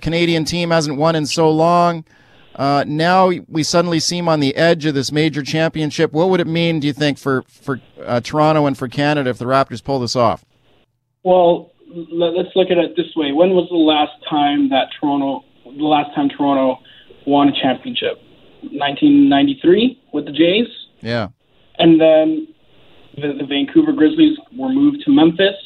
Canadian 0.00 0.44
team 0.44 0.70
hasn't 0.70 0.98
won 0.98 1.14
in 1.14 1.26
so 1.26 1.50
long. 1.50 2.04
Uh, 2.54 2.84
now 2.86 3.30
we 3.48 3.62
suddenly 3.62 3.98
seem 3.98 4.28
on 4.28 4.40
the 4.40 4.54
edge 4.56 4.84
of 4.84 4.94
this 4.94 5.10
major 5.10 5.42
championship. 5.42 6.12
What 6.12 6.28
would 6.28 6.40
it 6.40 6.46
mean, 6.46 6.80
do 6.80 6.86
you 6.86 6.92
think, 6.92 7.18
for 7.18 7.42
for 7.42 7.80
uh, 8.04 8.20
Toronto 8.20 8.66
and 8.66 8.76
for 8.76 8.88
Canada 8.88 9.30
if 9.30 9.38
the 9.38 9.46
Raptors 9.46 9.82
pull 9.82 10.00
this 10.00 10.16
off? 10.16 10.44
Well, 11.24 11.72
let's 11.94 12.54
look 12.54 12.70
at 12.70 12.78
it 12.78 12.96
this 12.96 13.14
way. 13.16 13.32
When 13.32 13.50
was 13.50 13.68
the 13.70 13.76
last 13.76 14.12
time 14.28 14.68
that 14.70 14.88
Toronto, 14.98 15.44
the 15.64 15.84
last 15.84 16.14
time 16.14 16.28
Toronto 16.28 16.82
won 17.26 17.48
a 17.48 17.52
championship? 17.52 18.20
1993 18.62 20.00
with 20.12 20.26
the 20.26 20.32
Jays. 20.32 20.68
Yeah. 21.00 21.28
And 21.78 22.00
then 22.00 22.48
the, 23.16 23.34
the 23.38 23.46
Vancouver 23.46 23.92
Grizzlies 23.92 24.38
were 24.56 24.68
moved 24.68 25.02
to 25.04 25.10
Memphis. 25.10 25.56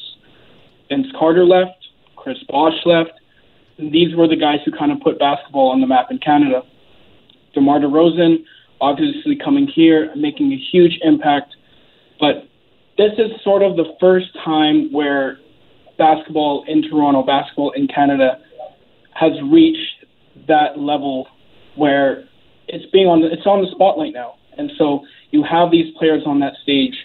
Vince 0.89 1.07
Carter 1.17 1.45
left. 1.45 1.87
Chris 2.15 2.37
Bosh 2.49 2.73
left. 2.85 3.11
These 3.77 4.15
were 4.15 4.27
the 4.27 4.35
guys 4.35 4.59
who 4.65 4.71
kind 4.71 4.91
of 4.91 4.99
put 5.01 5.19
basketball 5.19 5.69
on 5.69 5.81
the 5.81 5.87
map 5.87 6.07
in 6.09 6.17
Canada. 6.17 6.63
DeMar 7.57 7.79
DeRozan, 7.79 8.43
obviously 8.79 9.35
coming 9.35 9.67
here, 9.67 10.13
making 10.15 10.51
a 10.53 10.59
huge 10.71 10.99
impact. 11.01 11.55
But 12.19 12.47
this 12.97 13.13
is 13.17 13.31
sort 13.43 13.63
of 13.63 13.75
the 13.75 13.95
first 13.99 14.27
time 14.45 14.91
where 14.93 15.39
basketball 15.97 16.63
in 16.67 16.83
Toronto, 16.87 17.23
basketball 17.23 17.71
in 17.71 17.87
Canada, 17.87 18.39
has 19.13 19.31
reached 19.49 20.05
that 20.47 20.77
level 20.77 21.27
where 21.75 22.25
it's 22.67 22.85
being 22.91 23.07
on 23.07 23.21
the, 23.21 23.27
it's 23.31 23.45
on 23.45 23.61
the 23.61 23.71
spotlight 23.71 24.13
now, 24.13 24.35
and 24.57 24.71
so 24.77 25.01
you 25.31 25.43
have 25.43 25.71
these 25.71 25.93
players 25.97 26.23
on 26.25 26.39
that 26.39 26.53
stage, 26.61 26.95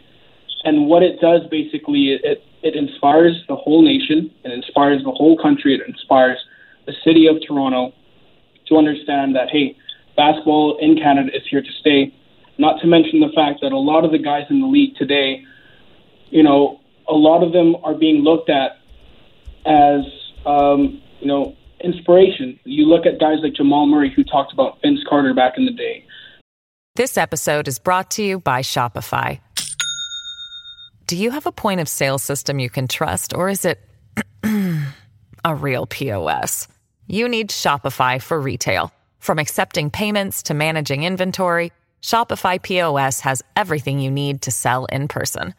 and 0.65 0.87
what 0.87 1.03
it 1.03 1.21
does 1.21 1.41
basically 1.51 2.19
it 2.23 2.45
it 2.63 2.77
inspires 2.77 3.35
the 3.49 3.57
whole 3.57 3.83
nation, 3.83 4.31
it 4.45 4.53
inspires 4.53 5.03
the 5.03 5.11
whole 5.11 5.37
country, 5.41 5.75
it 5.75 5.81
inspires 5.89 6.39
the 6.87 6.93
city 7.05 7.27
of 7.27 7.37
Toronto 7.47 7.93
to 8.69 8.77
understand 8.77 9.35
that 9.35 9.49
hey, 9.51 9.77
basketball 10.17 10.79
in 10.81 10.97
Canada 10.97 11.35
is 11.35 11.43
here 11.51 11.63
to 11.63 11.73
stay. 11.81 12.15
Not 12.59 12.81
to 12.81 12.87
mention 12.87 13.21
the 13.21 13.31
fact 13.35 13.61
that 13.63 13.73
a 13.73 13.79
lot 13.79 14.05
of 14.05 14.13
the 14.13 14.19
guys 14.19 14.45
in 14.51 14.61
the 14.61 14.67
league 14.67 14.95
today, 14.97 15.43
you 16.31 16.43
know, 16.43 16.81
a 17.09 17.15
lot 17.15 17.43
of 17.43 17.53
them 17.53 17.77
are 17.83 17.95
being 17.95 18.23
looked 18.23 18.51
at 18.51 18.79
as 19.67 20.01
um, 20.47 21.03
you 21.21 21.27
know 21.27 21.57
inspiration. 21.83 22.59
You 22.65 22.87
look 22.87 23.07
at 23.07 23.19
guys 23.19 23.39
like 23.43 23.55
Jamal 23.55 23.87
Murray, 23.87 24.13
who 24.15 24.25
talked 24.25 24.53
about 24.53 24.81
Vince 24.83 25.01
Carter 25.09 25.35
back 25.35 25.55
in 25.57 25.65
the 25.65 25.73
day. 25.73 26.05
This 26.95 27.17
episode 27.17 27.69
is 27.69 27.79
brought 27.79 28.11
to 28.13 28.23
you 28.23 28.39
by 28.39 28.61
Shopify. 28.61 29.41
Do 31.07 31.17
you 31.17 31.31
have 31.31 31.47
a 31.47 31.53
point 31.53 31.81
of 31.81 31.89
sale 31.89 32.19
system 32.19 32.59
you 32.59 32.71
can 32.71 32.87
trust, 32.87 33.35
or 33.35 33.49
is 33.49 33.65
it 33.65 33.81
a 35.45 35.55
real 35.55 35.87
POS? 35.87 36.69
You 37.07 37.29
need 37.29 37.51
Shopify 37.51 38.21
for 38.23 38.41
retail. 38.41 38.93
From 39.23 39.39
accepting 39.39 39.89
payments 39.89 40.43
to 40.43 40.53
managing 40.53 41.05
inventory, 41.05 41.71
Shopify 42.03 42.61
POS 42.61 43.21
has 43.21 43.41
everything 43.55 44.01
you 44.01 44.11
need 44.11 44.43
to 44.43 44.51
sell 44.51 44.87
in 44.87 45.07
person. 45.07 45.55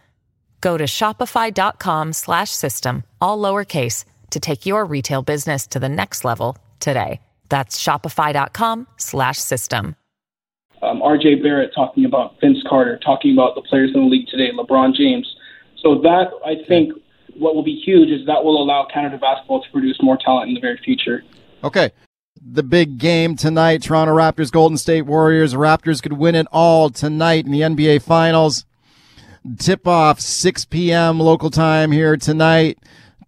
Go 0.60 0.76
to 0.76 0.84
shopify.com/system 0.84 3.04
all 3.22 3.38
lowercase 3.38 4.04
to 4.32 4.42
take 4.42 4.66
your 4.66 4.84
retail 4.84 5.22
business 5.22 5.66
to 5.68 5.80
the 5.80 5.88
next 5.88 6.26
level 6.26 6.58
today. 6.82 7.22
That's 7.48 7.82
shopify.com/system. 7.82 9.96
Um, 10.82 11.02
RJ 11.02 11.42
Barrett 11.42 11.74
talking 11.74 12.04
about 12.04 12.38
Vince 12.42 12.62
Carter, 12.68 12.98
talking 12.98 13.32
about 13.32 13.56
the 13.56 13.62
players 13.62 13.92
in 13.96 14.02
the 14.02 14.08
league 14.08 14.28
today, 14.28 14.52
LeBron 14.52 14.94
James. 14.94 15.38
So 15.78 16.02
that 16.02 16.34
I 16.46 16.56
think 16.68 16.92
what 17.38 17.56
will 17.56 17.64
be 17.64 17.76
huge 17.76 18.10
is 18.10 18.26
that 18.28 18.44
will 18.44 18.62
allow 18.62 18.84
Canada 18.94 19.18
basketball 19.18 19.64
to 19.64 19.72
produce 19.72 20.02
more 20.02 20.18
talent 20.18 20.50
in 20.50 20.54
the 20.54 20.60
very 20.60 20.76
future. 20.84 21.24
Okay. 21.64 21.92
The 22.46 22.64
big 22.64 22.98
game 22.98 23.38
tonight, 23.38 23.84
Toronto 23.84 24.14
Raptors, 24.14 24.52
Golden 24.52 24.78
State 24.78 25.04
Warriors. 25.04 25.54
Raptors 25.54 26.04
could 26.04 26.14
win 26.14 26.36
it 26.36 26.46
all 26.52 26.90
tonight 26.90 27.46
in 27.46 27.54
the 27.54 27.62
NBA 27.62 28.02
Finals. 28.02 28.66
Tip 29.58 29.88
off 29.88 30.20
6 30.20 30.66
p.m. 30.66 31.22
local 31.22 31.50
time 31.50 31.94
here 31.94 32.18
tonight. 32.18 32.80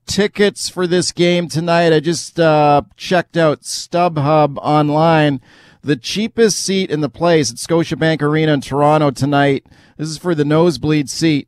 Tickets 0.06 0.68
for 0.68 0.86
this 0.86 1.14
game 1.14 1.48
tonight. 1.48 1.94
I 1.94 2.02
just 2.02 2.42
uh, 2.42 2.82
checked 2.98 3.38
out 3.38 3.62
StubHub 3.62 4.58
online. 4.58 5.40
The 5.82 5.96
cheapest 5.96 6.60
seat 6.60 6.92
in 6.92 7.00
the 7.00 7.10
place 7.10 7.50
at 7.52 7.58
Scotiabank 7.58 8.22
Arena 8.22 8.54
in 8.54 8.62
Toronto 8.62 9.12
tonight. 9.12 9.66
This 9.96 10.10
is 10.10 10.18
for 10.18 10.36
the 10.36 10.44
nosebleed 10.44 11.10
seat. 11.10 11.48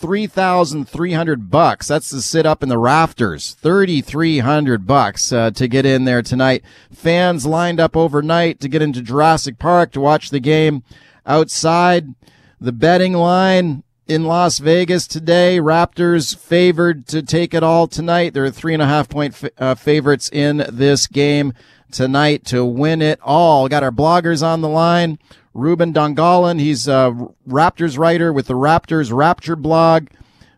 3,300 0.00 1.50
bucks. 1.50 1.88
That's 1.88 2.08
to 2.08 2.22
sit 2.22 2.46
up 2.46 2.62
in 2.62 2.70
the 2.70 2.78
rafters. 2.78 3.52
3,300 3.60 4.86
bucks 4.86 5.30
uh, 5.30 5.50
to 5.50 5.68
get 5.68 5.84
in 5.84 6.04
there 6.04 6.22
tonight. 6.22 6.64
Fans 6.90 7.44
lined 7.44 7.78
up 7.78 7.94
overnight 7.94 8.60
to 8.60 8.68
get 8.68 8.80
into 8.80 9.02
Jurassic 9.02 9.58
Park 9.58 9.92
to 9.92 10.00
watch 10.00 10.30
the 10.30 10.40
game 10.40 10.82
outside. 11.26 12.14
The 12.58 12.72
betting 12.72 13.12
line 13.12 13.82
in 14.06 14.24
Las 14.24 14.58
Vegas 14.58 15.06
today. 15.06 15.58
Raptors 15.60 16.34
favored 16.34 17.06
to 17.08 17.22
take 17.22 17.52
it 17.52 17.62
all 17.62 17.86
tonight. 17.86 18.32
They're 18.32 18.50
three 18.50 18.72
and 18.72 18.82
a 18.82 18.86
half 18.86 19.08
point 19.08 19.34
f- 19.44 19.50
uh, 19.58 19.74
favorites 19.74 20.30
in 20.32 20.64
this 20.68 21.06
game 21.06 21.52
tonight 21.92 22.44
to 22.46 22.64
win 22.64 23.02
it 23.02 23.18
all. 23.22 23.68
Got 23.68 23.82
our 23.82 23.90
bloggers 23.90 24.42
on 24.42 24.60
the 24.60 24.68
line. 24.68 25.18
Ruben 25.52 25.92
Dongolan, 25.92 26.60
he's 26.60 26.86
a 26.86 27.14
Raptors 27.48 27.98
writer 27.98 28.32
with 28.32 28.46
the 28.46 28.54
Raptors 28.54 29.12
Rapture 29.12 29.56
blog. 29.56 30.06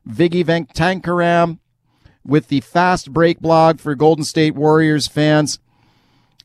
Viggy 0.08 0.44
Venktankaram 0.44 1.58
with 2.24 2.48
the 2.48 2.60
Fast 2.60 3.12
Break 3.12 3.40
blog 3.40 3.80
for 3.80 3.94
Golden 3.94 4.24
State 4.24 4.54
Warriors 4.54 5.06
fans. 5.06 5.58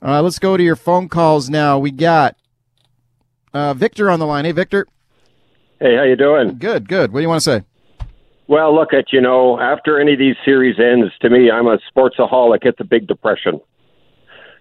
Uh, 0.02 0.22
let's 0.22 0.40
go 0.40 0.58
to 0.58 0.64
your 0.64 0.76
phone 0.76 1.10
calls 1.10 1.50
now. 1.50 1.80
We 1.80 1.92
got 1.92 2.36
uh, 3.54 3.74
Victor 3.74 4.10
on 4.10 4.20
the 4.20 4.26
line. 4.26 4.46
Hey, 4.46 4.52
Victor. 4.52 4.88
Hey, 5.80 5.96
how 5.96 6.04
you 6.04 6.16
doing? 6.16 6.58
Good, 6.58 6.88
good. 6.88 7.12
What 7.12 7.20
do 7.20 7.24
you 7.24 7.30
want 7.30 7.42
to 7.44 7.60
say? 7.60 7.64
Well, 8.48 8.74
look 8.74 8.94
at 8.94 9.12
you 9.12 9.20
know, 9.20 9.60
after 9.60 10.00
any 10.00 10.14
of 10.14 10.20
these 10.20 10.36
series 10.46 10.80
ends, 10.80 11.12
to 11.22 11.30
me, 11.30 11.52
I'm 11.52 11.68
a 11.68 11.78
sportsaholic. 11.92 12.60
It's 12.62 12.80
a 12.80 12.86
big 12.86 13.08
depression. 13.08 13.60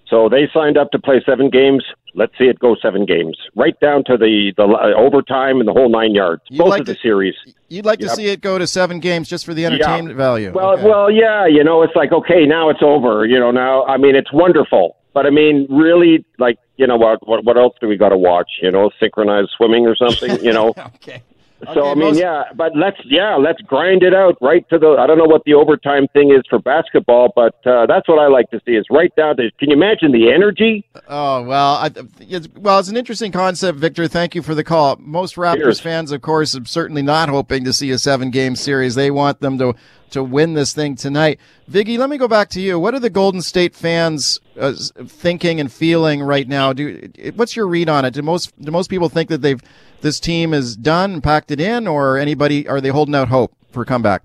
So 0.09 0.29
they 0.29 0.49
signed 0.55 0.77
up 0.79 0.91
to 0.93 0.99
play 0.99 1.23
seven 1.27 1.51
games. 1.51 1.85
Let's 2.15 2.33
see 2.39 2.45
it 2.45 2.59
go 2.59 2.77
seven 2.81 3.05
games, 3.05 3.37
right 3.57 3.79
down 3.81 4.03
to 4.05 4.17
the 4.17 4.53
the 4.57 4.63
uh, 4.65 4.95
overtime 4.99 5.59
and 5.59 5.69
the 5.69 5.73
whole 5.73 5.91
nine 5.91 6.15
yards. 6.15 6.43
You'd 6.49 6.59
Both 6.59 6.71
like 6.71 6.81
of 6.81 6.87
the 6.87 6.97
series. 7.03 7.35
You'd 7.69 7.85
like 7.85 7.99
to 7.99 8.09
see 8.09 8.29
it 8.29 8.41
go 8.41 8.57
to 8.57 8.67
seven 8.67 9.01
games 9.01 9.29
just 9.29 9.45
for 9.45 9.53
the 9.53 9.67
entertainment 9.67 10.17
value. 10.17 10.53
Well, 10.53 10.75
Okay. 10.75 10.85
well, 10.85 11.11
yeah, 11.11 11.47
you 11.47 11.63
know, 11.63 11.83
it's 11.83 11.95
like 11.95 12.13
okay, 12.13 12.47
now 12.47 12.71
it's 12.71 12.83
over. 12.83 13.27
You 13.27 13.39
know, 13.39 13.51
now 13.51 13.85
I 13.85 13.99
mean, 13.99 14.15
it's 14.17 14.33
wonderful, 14.33 14.97
but 15.13 15.27
I 15.27 15.31
mean, 15.31 15.67
really, 15.69 16.25
like, 16.39 16.57
you 16.77 16.87
know, 16.87 16.97
what 16.97 17.27
what, 17.29 17.45
what 17.45 17.59
else 17.59 17.75
do 17.83 17.87
we 17.89 17.97
got 17.99 18.11
to 18.11 18.17
watch? 18.17 18.51
You 18.63 18.71
know, 18.71 18.91
synchronized 18.99 19.51
swimming 19.57 19.87
or 19.87 19.95
something. 19.97 20.43
You 20.43 20.53
know. 20.55 20.69
okay. 20.97 21.23
So 21.65 21.71
Okay, 21.71 21.91
I 21.91 21.95
mean, 21.95 22.05
most- 22.09 22.19
yeah, 22.21 22.45
but 22.55 22.77
let's 22.77 22.99
yeah, 23.07 23.35
let's 23.37 23.63
grind 23.63 24.03
it 24.03 24.15
out 24.15 24.37
right 24.43 24.69
to 24.69 24.79
the. 24.79 24.97
I 25.01 25.07
don't 25.07 25.17
know 25.17 25.25
what 25.25 25.43
the 25.45 25.55
overtime 25.55 26.07
thing 26.09 26.31
is 26.31 26.43
for 26.51 26.59
basketball, 26.59 27.33
but 27.35 27.55
uh, 27.67 27.87
that's 27.87 28.07
what 28.09 28.19
I 28.19 28.27
like 28.27 28.51
to 28.51 28.61
see 28.67 28.73
is 28.73 28.85
right 28.91 29.15
down 29.17 29.39
to. 29.39 29.51
Can 29.59 29.71
you 29.71 29.77
imagine 29.77 30.13
the 30.13 30.31
energy? 30.31 30.85
Oh 31.09 31.43
well, 31.45 31.77
I, 31.77 31.91
it's, 32.21 32.47
well, 32.57 32.79
it's 32.79 32.91
an 32.91 32.97
interesting 32.99 33.33
concept, 33.33 33.79
Victor. 33.79 34.07
Thank 34.07 34.35
you 34.35 34.43
for 34.43 34.55
the 34.55 34.65
call. 34.65 34.97
Most 35.01 35.37
Raptors 35.37 35.63
Cheers. 35.63 35.81
fans, 35.81 36.13
of 36.13 36.21
course, 36.21 36.55
are 36.55 36.65
certainly 36.67 37.03
not 37.03 37.31
hoping 37.31 37.65
to 37.65 37.73
see 37.73 37.91
a 37.91 37.99
seven-game 37.99 38.55
series. 38.57 38.95
They 38.95 39.11
want 39.11 39.41
them 39.41 39.57
to 39.57 39.75
to 40.11 40.23
win 40.23 40.55
this 40.55 40.73
thing 40.73 40.97
tonight. 40.97 41.39
Viggy, 41.71 41.99
let 41.99 42.11
me 42.11 42.19
go 42.19 42.29
back 42.29 42.49
to 42.51 42.61
you. 42.61 42.79
What 42.79 42.95
are 42.95 43.01
the 43.01 43.11
Golden 43.11 43.43
State 43.43 43.75
fans 43.75 44.39
uh, 44.59 44.73
thinking 45.07 45.61
and 45.61 45.73
feeling 45.73 46.23
right 46.23 46.47
now? 46.47 46.73
Do 46.73 47.11
what's 47.35 47.57
your 47.57 47.67
read 47.67 47.89
on 47.89 48.05
it? 48.05 48.15
Do 48.15 48.23
most 48.23 48.53
do 48.61 48.71
most 48.71 48.89
people 48.89 49.09
think 49.09 49.29
that 49.29 49.43
they've 49.43 49.61
this 50.01 50.21
team 50.21 50.55
is 50.55 50.77
done 50.77 51.21
packed 51.21 51.51
it 51.51 51.61
in, 51.61 51.87
or 51.87 52.19
anybody 52.19 52.69
are 52.69 52.81
they 52.81 52.91
holding 52.91 53.15
out 53.15 53.29
hope 53.29 53.53
for 53.73 53.83
a 53.83 53.87
comeback? 53.87 54.23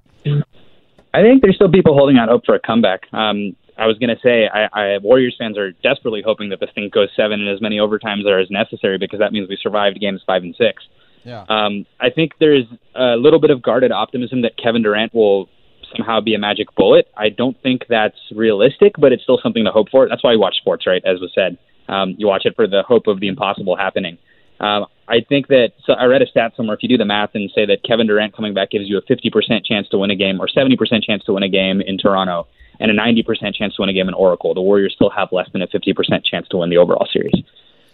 I 1.14 1.22
think 1.22 1.42
there's 1.42 1.56
still 1.56 1.72
people 1.72 1.94
holding 1.94 2.18
out 2.18 2.30
hope 2.30 2.46
for 2.46 2.56
a 2.56 2.60
comeback. 2.60 3.02
Um, 3.12 3.56
I 3.78 3.88
was 3.88 3.98
going 3.98 4.10
to 4.10 4.22
say, 4.22 4.48
I, 4.48 4.68
I 4.72 4.98
Warriors 5.00 5.36
fans 5.38 5.58
are 5.58 5.72
desperately 5.72 6.22
hoping 6.24 6.50
that 6.50 6.60
this 6.60 6.70
thing 6.76 6.90
goes 6.94 7.10
seven 7.16 7.42
and 7.42 7.50
as 7.50 7.62
many 7.62 7.78
overtimes 7.78 8.26
are 8.26 8.40
as 8.40 8.50
necessary 8.52 8.98
because 8.98 9.20
that 9.20 9.34
means 9.34 9.50
we 9.50 9.58
survived 9.62 10.00
games 10.00 10.22
five 10.26 10.44
and 10.44 10.56
six. 10.56 10.84
Yeah. 11.24 11.46
Um, 11.50 11.86
I 12.00 12.10
think 12.10 12.34
there's 12.40 12.66
a 12.96 13.16
little 13.16 13.40
bit 13.40 13.50
of 13.50 13.62
guarded 13.62 13.92
optimism 13.92 14.42
that 14.44 14.58
Kevin 14.58 14.84
Durant 14.84 15.14
will 15.14 15.50
somehow 15.96 16.22
be 16.22 16.34
a 16.34 16.40
magic 16.40 16.74
bullet. 16.76 17.08
I 17.18 17.30
don't 17.30 17.60
think 17.62 17.86
that's 17.90 18.18
realistic, 18.36 18.94
but 18.98 19.12
it's 19.12 19.24
still 19.24 19.40
something 19.42 19.66
to 19.66 19.72
hope 19.72 19.90
for. 19.90 20.08
That's 20.08 20.24
why 20.24 20.34
you 20.34 20.40
watch 20.40 20.58
sports, 20.58 20.88
right? 20.88 21.04
As 21.06 21.20
was 21.20 21.32
said, 21.34 21.58
um, 21.88 22.16
you 22.18 22.28
watch 22.28 22.46
it 22.46 22.56
for 22.56 22.68
the 22.68 22.84
hope 22.84 23.08
of 23.08 23.20
the 23.20 23.28
impossible 23.28 23.76
happening. 23.76 24.18
Um, 24.60 24.86
I 25.08 25.22
think 25.28 25.48
that 25.48 25.72
so 25.86 25.94
I 25.94 26.06
read 26.06 26.22
a 26.22 26.28
stat 26.28 26.54
somewhere. 26.56 26.76
If 26.76 26.84
you 26.84 26.90
do 26.90 26.98
the 26.98 27.06
math 27.06 27.32
and 27.34 27.50
say 27.54 27.66
that 27.66 27.84
Kevin 27.84 28.08
Durant 28.08 28.36
coming 28.36 28.54
back 28.54 28.72
gives 28.72 28.88
you 28.88 28.98
a 28.98 29.02
50% 29.02 29.66
chance 29.66 29.90
to 29.90 29.98
win 29.98 30.12
a 30.12 30.16
game 30.16 30.40
or 30.40 30.48
70% 30.48 31.04
chance 31.04 31.24
to 31.26 31.34
win 31.34 31.44
a 31.44 31.50
game 31.50 31.82
in 31.82 31.98
Toronto 31.98 32.48
and 32.80 32.90
a 32.90 32.96
90% 32.96 33.56
chance 33.56 33.76
to 33.76 33.82
win 33.82 33.90
a 33.90 33.94
game 33.94 34.08
in 34.08 34.14
Oracle, 34.14 34.54
the 34.54 34.62
Warriors 34.62 34.94
still 34.96 35.12
have 35.12 35.32
less 35.32 35.48
than 35.52 35.62
a 35.62 35.68
50% 35.68 36.26
chance 36.26 36.48
to 36.50 36.58
win 36.58 36.70
the 36.70 36.78
overall 36.78 37.08
series. 37.12 37.44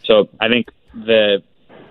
So 0.06 0.30
I 0.40 0.48
think 0.48 0.70
the 0.94 1.44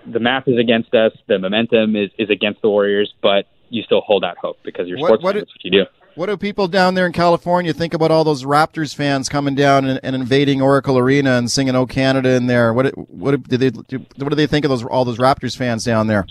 the 0.05 0.19
math 0.19 0.47
is 0.47 0.57
against 0.57 0.93
us, 0.95 1.11
the 1.27 1.37
momentum 1.37 1.97
is, 1.97 2.09
is 2.17 2.29
against 2.29 2.61
the 2.61 2.69
Warriors, 2.69 3.13
but 3.21 3.45
you 3.69 3.83
still 3.83 4.01
hold 4.01 4.23
out 4.23 4.37
hope 4.37 4.57
because 4.63 4.87
you're 4.87 4.97
sports 4.97 5.23
what, 5.23 5.35
what, 5.35 5.35
that's 5.35 5.51
what 5.53 5.63
you 5.63 5.71
do. 5.71 5.85
What 6.15 6.27
do 6.27 6.37
people 6.37 6.67
down 6.67 6.95
there 6.95 7.05
in 7.05 7.13
California 7.13 7.73
think 7.73 7.93
about 7.93 8.09
all 8.09 8.23
those 8.23 8.43
Raptors 8.43 8.95
fans 8.95 9.29
coming 9.29 9.53
down 9.53 9.85
and, 9.85 9.99
and 10.01 10.15
invading 10.15 10.63
Oracle 10.63 10.97
Arena 10.97 11.33
and 11.33 11.49
singing 11.49 11.75
"Oh 11.75 11.85
Canada" 11.85 12.31
in 12.31 12.47
there? 12.47 12.73
What 12.73 12.97
what 12.97 13.43
did 13.47 13.59
they 13.59 13.69
what 13.69 14.29
do 14.29 14.35
they 14.35 14.47
think 14.47 14.65
of 14.65 14.69
those 14.69 14.83
all 14.83 15.05
those 15.05 15.19
Raptors 15.19 15.55
fans 15.55 15.83
down 15.83 16.07
there? 16.07 16.25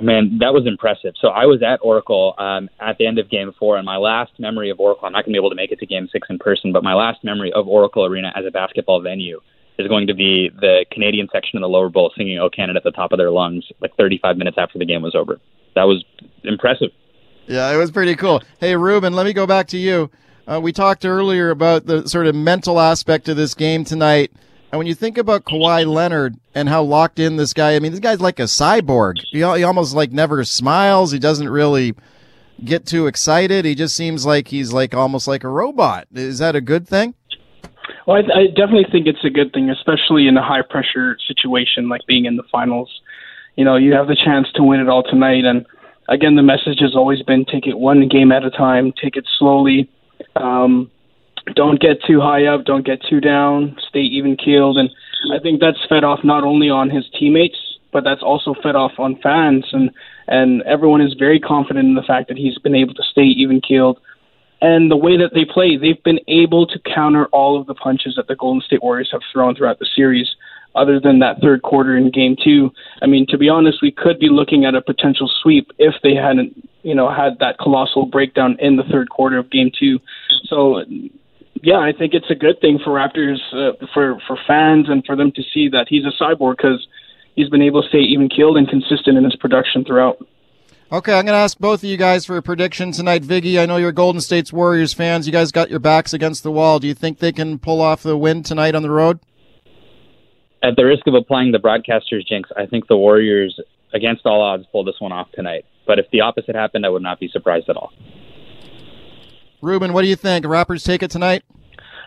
Man, 0.00 0.38
that 0.40 0.52
was 0.52 0.66
impressive. 0.66 1.14
So 1.20 1.28
I 1.28 1.46
was 1.46 1.62
at 1.62 1.80
Oracle 1.82 2.34
um, 2.38 2.68
at 2.78 2.98
the 2.98 3.06
end 3.06 3.18
of 3.18 3.30
Game 3.30 3.52
Four, 3.58 3.78
and 3.78 3.86
my 3.86 3.96
last 3.96 4.38
memory 4.38 4.70
of 4.70 4.78
Oracle. 4.78 5.06
I'm 5.06 5.12
not 5.12 5.24
going 5.24 5.32
to 5.32 5.40
be 5.40 5.40
able 5.40 5.50
to 5.50 5.56
make 5.56 5.72
it 5.72 5.80
to 5.80 5.86
Game 5.86 6.08
Six 6.12 6.28
in 6.28 6.38
person, 6.38 6.72
but 6.72 6.84
my 6.84 6.94
last 6.94 7.24
memory 7.24 7.52
of 7.52 7.66
Oracle 7.66 8.04
Arena 8.04 8.30
as 8.36 8.44
a 8.46 8.50
basketball 8.50 9.00
venue 9.00 9.40
is 9.78 9.88
going 9.88 10.06
to 10.06 10.14
be 10.14 10.50
the 10.60 10.84
Canadian 10.92 11.28
section 11.32 11.56
in 11.56 11.62
the 11.62 11.68
lower 11.68 11.88
bowl 11.88 12.12
singing 12.16 12.38
"Oh 12.38 12.50
Canada" 12.50 12.76
at 12.76 12.84
the 12.84 12.90
top 12.90 13.12
of 13.12 13.18
their 13.18 13.30
lungs, 13.30 13.64
like 13.80 13.96
35 13.96 14.36
minutes 14.36 14.58
after 14.60 14.78
the 14.78 14.84
game 14.84 15.02
was 15.02 15.14
over. 15.14 15.40
That 15.76 15.84
was 15.84 16.04
impressive. 16.42 16.90
Yeah, 17.46 17.72
it 17.72 17.76
was 17.76 17.92
pretty 17.92 18.16
cool. 18.16 18.42
Hey, 18.58 18.74
Ruben, 18.74 19.12
let 19.12 19.24
me 19.24 19.32
go 19.32 19.46
back 19.46 19.68
to 19.68 19.78
you. 19.78 20.10
Uh, 20.48 20.60
we 20.60 20.72
talked 20.72 21.04
earlier 21.04 21.50
about 21.50 21.86
the 21.86 22.08
sort 22.08 22.26
of 22.26 22.34
mental 22.34 22.80
aspect 22.80 23.28
of 23.28 23.36
this 23.36 23.54
game 23.54 23.84
tonight. 23.84 24.32
And 24.72 24.78
when 24.78 24.86
you 24.88 24.94
think 24.94 25.16
about 25.16 25.44
Kawhi 25.44 25.86
Leonard 25.86 26.36
and 26.54 26.68
how 26.68 26.82
locked 26.82 27.18
in 27.18 27.36
this 27.36 27.52
guy, 27.52 27.76
I 27.76 27.78
mean, 27.78 27.92
this 27.92 28.00
guy's 28.00 28.20
like 28.20 28.40
a 28.40 28.44
cyborg. 28.44 29.14
He, 29.30 29.38
he 29.38 29.62
almost 29.62 29.94
like 29.94 30.10
never 30.10 30.44
smiles. 30.44 31.12
He 31.12 31.18
doesn't 31.18 31.48
really 31.48 31.94
get 32.64 32.86
too 32.86 33.06
excited. 33.06 33.64
He 33.64 33.74
just 33.74 33.94
seems 33.94 34.26
like 34.26 34.48
he's 34.48 34.72
like 34.72 34.94
almost 34.94 35.28
like 35.28 35.44
a 35.44 35.48
robot. 35.48 36.08
Is 36.12 36.38
that 36.38 36.56
a 36.56 36.60
good 36.60 36.88
thing? 36.88 37.14
Well, 38.06 38.16
I, 38.16 38.40
I 38.40 38.46
definitely 38.48 38.86
think 38.90 39.06
it's 39.06 39.24
a 39.24 39.30
good 39.30 39.52
thing, 39.52 39.70
especially 39.70 40.26
in 40.26 40.36
a 40.36 40.42
high 40.42 40.62
pressure 40.62 41.16
situation 41.26 41.88
like 41.88 42.00
being 42.06 42.24
in 42.24 42.36
the 42.36 42.44
finals. 42.50 42.90
You 43.56 43.64
know, 43.64 43.76
you 43.76 43.94
have 43.94 44.06
the 44.06 44.16
chance 44.16 44.48
to 44.54 44.62
win 44.62 44.80
it 44.80 44.88
all 44.88 45.02
tonight, 45.02 45.44
and 45.44 45.66
again, 46.08 46.36
the 46.36 46.42
message 46.42 46.80
has 46.80 46.94
always 46.94 47.22
been 47.22 47.44
take 47.44 47.66
it 47.66 47.78
one 47.78 48.08
game 48.08 48.32
at 48.32 48.44
a 48.44 48.50
time, 48.50 48.92
take 48.92 49.16
it 49.16 49.26
slowly. 49.38 49.90
Um, 50.36 50.90
don't 51.54 51.80
get 51.80 52.02
too 52.06 52.20
high 52.20 52.46
up, 52.46 52.64
don't 52.64 52.84
get 52.84 53.00
too 53.08 53.20
down, 53.20 53.76
stay 53.88 54.00
even 54.00 54.36
keeled. 54.36 54.78
And 54.78 54.90
I 55.32 55.38
think 55.38 55.60
that's 55.60 55.78
fed 55.88 56.04
off 56.04 56.20
not 56.24 56.44
only 56.44 56.68
on 56.68 56.90
his 56.90 57.04
teammates, 57.18 57.56
but 57.92 58.04
that's 58.04 58.22
also 58.22 58.54
fed 58.62 58.74
off 58.74 58.92
on 58.98 59.18
fans. 59.22 59.64
And, 59.72 59.90
and 60.26 60.62
everyone 60.62 61.00
is 61.00 61.14
very 61.18 61.38
confident 61.38 61.86
in 61.86 61.94
the 61.94 62.02
fact 62.02 62.28
that 62.28 62.36
he's 62.36 62.58
been 62.58 62.74
able 62.74 62.94
to 62.94 63.02
stay 63.02 63.22
even 63.22 63.60
keeled. 63.60 64.00
And 64.60 64.90
the 64.90 64.96
way 64.96 65.16
that 65.18 65.34
they 65.34 65.44
play, 65.44 65.76
they've 65.76 66.02
been 66.02 66.20
able 66.26 66.66
to 66.66 66.78
counter 66.78 67.26
all 67.26 67.60
of 67.60 67.66
the 67.66 67.74
punches 67.74 68.14
that 68.16 68.26
the 68.26 68.34
Golden 68.34 68.62
State 68.62 68.82
Warriors 68.82 69.10
have 69.12 69.20
thrown 69.32 69.54
throughout 69.54 69.78
the 69.78 69.88
series 69.94 70.28
other 70.76 71.00
than 71.00 71.18
that 71.20 71.40
third 71.40 71.62
quarter 71.62 71.96
in 71.96 72.10
game 72.10 72.36
two. 72.42 72.70
I 73.02 73.06
mean, 73.06 73.26
to 73.30 73.38
be 73.38 73.48
honest, 73.48 73.78
we 73.82 73.90
could 73.90 74.18
be 74.18 74.28
looking 74.28 74.64
at 74.64 74.74
a 74.74 74.82
potential 74.82 75.30
sweep 75.42 75.70
if 75.78 75.94
they 76.02 76.14
hadn't, 76.14 76.68
you 76.82 76.94
know, 76.94 77.08
had 77.10 77.38
that 77.40 77.58
colossal 77.58 78.06
breakdown 78.06 78.56
in 78.60 78.76
the 78.76 78.84
third 78.84 79.10
quarter 79.10 79.38
of 79.38 79.50
game 79.50 79.70
two. 79.78 79.98
So, 80.44 80.82
yeah, 81.62 81.78
I 81.78 81.92
think 81.92 82.14
it's 82.14 82.30
a 82.30 82.34
good 82.34 82.60
thing 82.60 82.78
for 82.84 82.90
Raptors, 82.90 83.38
uh, 83.52 83.86
for 83.92 84.20
for 84.26 84.38
fans, 84.46 84.88
and 84.88 85.04
for 85.04 85.16
them 85.16 85.32
to 85.32 85.42
see 85.52 85.68
that 85.70 85.86
he's 85.88 86.04
a 86.04 86.22
cyborg 86.22 86.58
because 86.58 86.86
he's 87.34 87.48
been 87.48 87.62
able 87.62 87.82
to 87.82 87.88
stay 87.88 88.00
even 88.00 88.28
keeled 88.28 88.56
and 88.56 88.68
consistent 88.68 89.16
in 89.16 89.24
his 89.24 89.36
production 89.36 89.84
throughout. 89.84 90.24
Okay, 90.92 91.12
I'm 91.12 91.24
going 91.24 91.34
to 91.34 91.38
ask 91.38 91.58
both 91.58 91.82
of 91.82 91.88
you 91.88 91.96
guys 91.96 92.24
for 92.24 92.36
a 92.36 92.42
prediction 92.42 92.92
tonight. 92.92 93.24
Viggy, 93.24 93.60
I 93.60 93.66
know 93.66 93.76
you're 93.76 93.90
Golden 93.90 94.20
State's 94.20 94.52
Warriors 94.52 94.92
fans. 94.92 95.26
You 95.26 95.32
guys 95.32 95.50
got 95.50 95.68
your 95.68 95.80
backs 95.80 96.14
against 96.14 96.44
the 96.44 96.52
wall. 96.52 96.78
Do 96.78 96.86
you 96.86 96.94
think 96.94 97.18
they 97.18 97.32
can 97.32 97.58
pull 97.58 97.80
off 97.80 98.04
the 98.04 98.16
win 98.16 98.44
tonight 98.44 98.76
on 98.76 98.82
the 98.82 98.90
road? 98.90 99.18
At 100.62 100.76
the 100.76 100.84
risk 100.84 101.06
of 101.06 101.14
applying 101.14 101.52
the 101.52 101.58
broadcaster's 101.58 102.24
jinx, 102.24 102.50
I 102.56 102.66
think 102.66 102.88
the 102.88 102.96
Warriors, 102.96 103.58
against 103.92 104.24
all 104.24 104.40
odds, 104.40 104.64
pull 104.72 104.84
this 104.84 104.96
one 104.98 105.12
off 105.12 105.30
tonight. 105.32 105.64
But 105.86 105.98
if 105.98 106.06
the 106.10 106.22
opposite 106.22 106.54
happened, 106.54 106.84
I 106.84 106.88
would 106.88 107.02
not 107.02 107.20
be 107.20 107.28
surprised 107.28 107.68
at 107.68 107.76
all. 107.76 107.92
Ruben, 109.62 109.92
what 109.92 110.02
do 110.02 110.08
you 110.08 110.16
think? 110.16 110.44
Raptors 110.44 110.84
take 110.84 111.02
it 111.02 111.10
tonight? 111.10 111.44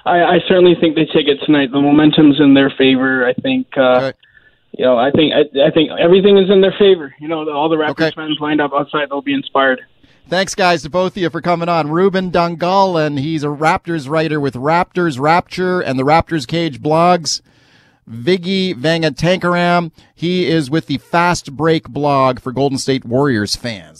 I, 0.05 0.23
I 0.23 0.39
certainly 0.47 0.75
think 0.79 0.95
they 0.95 1.05
take 1.05 1.27
it 1.27 1.39
tonight. 1.45 1.71
The 1.71 1.81
momentum's 1.81 2.39
in 2.39 2.53
their 2.53 2.71
favor. 2.77 3.27
I 3.27 3.33
think. 3.33 3.67
Uh, 3.77 3.81
okay. 3.81 4.17
You 4.71 4.85
know, 4.85 4.97
I 4.97 5.11
think 5.11 5.33
I, 5.33 5.67
I, 5.67 5.71
think 5.71 5.89
everything 5.99 6.37
is 6.37 6.49
in 6.49 6.61
their 6.61 6.75
favor. 6.77 7.13
You 7.19 7.27
know, 7.27 7.49
all 7.49 7.69
the 7.69 7.75
Raptors 7.75 7.89
okay. 7.89 8.11
fans 8.15 8.37
lined 8.39 8.61
up 8.61 8.71
outside, 8.73 9.09
they'll 9.09 9.21
be 9.21 9.33
inspired. 9.33 9.81
Thanks, 10.27 10.53
guys, 10.53 10.83
to 10.83 10.91
both 10.91 11.13
of 11.13 11.17
you 11.17 11.29
for 11.31 11.41
coming 11.41 11.69
on. 11.69 11.89
Ruben 11.89 12.31
and 12.35 13.19
he's 13.19 13.43
a 13.43 13.47
Raptors 13.47 14.07
writer 14.07 14.39
with 14.39 14.53
Raptors 14.53 15.19
Rapture 15.19 15.81
and 15.81 15.97
the 15.97 16.03
Raptors 16.03 16.47
Cage 16.47 16.79
blogs. 16.79 17.41
Viggy 18.09 18.73
Vengatankaram. 18.73 19.91
He 20.15 20.47
is 20.47 20.69
with 20.69 20.87
the 20.87 20.97
Fast 20.97 21.55
Break 21.55 21.89
blog 21.89 22.39
for 22.39 22.51
Golden 22.51 22.77
State 22.77 23.05
Warriors 23.05 23.55
fans. 23.55 23.97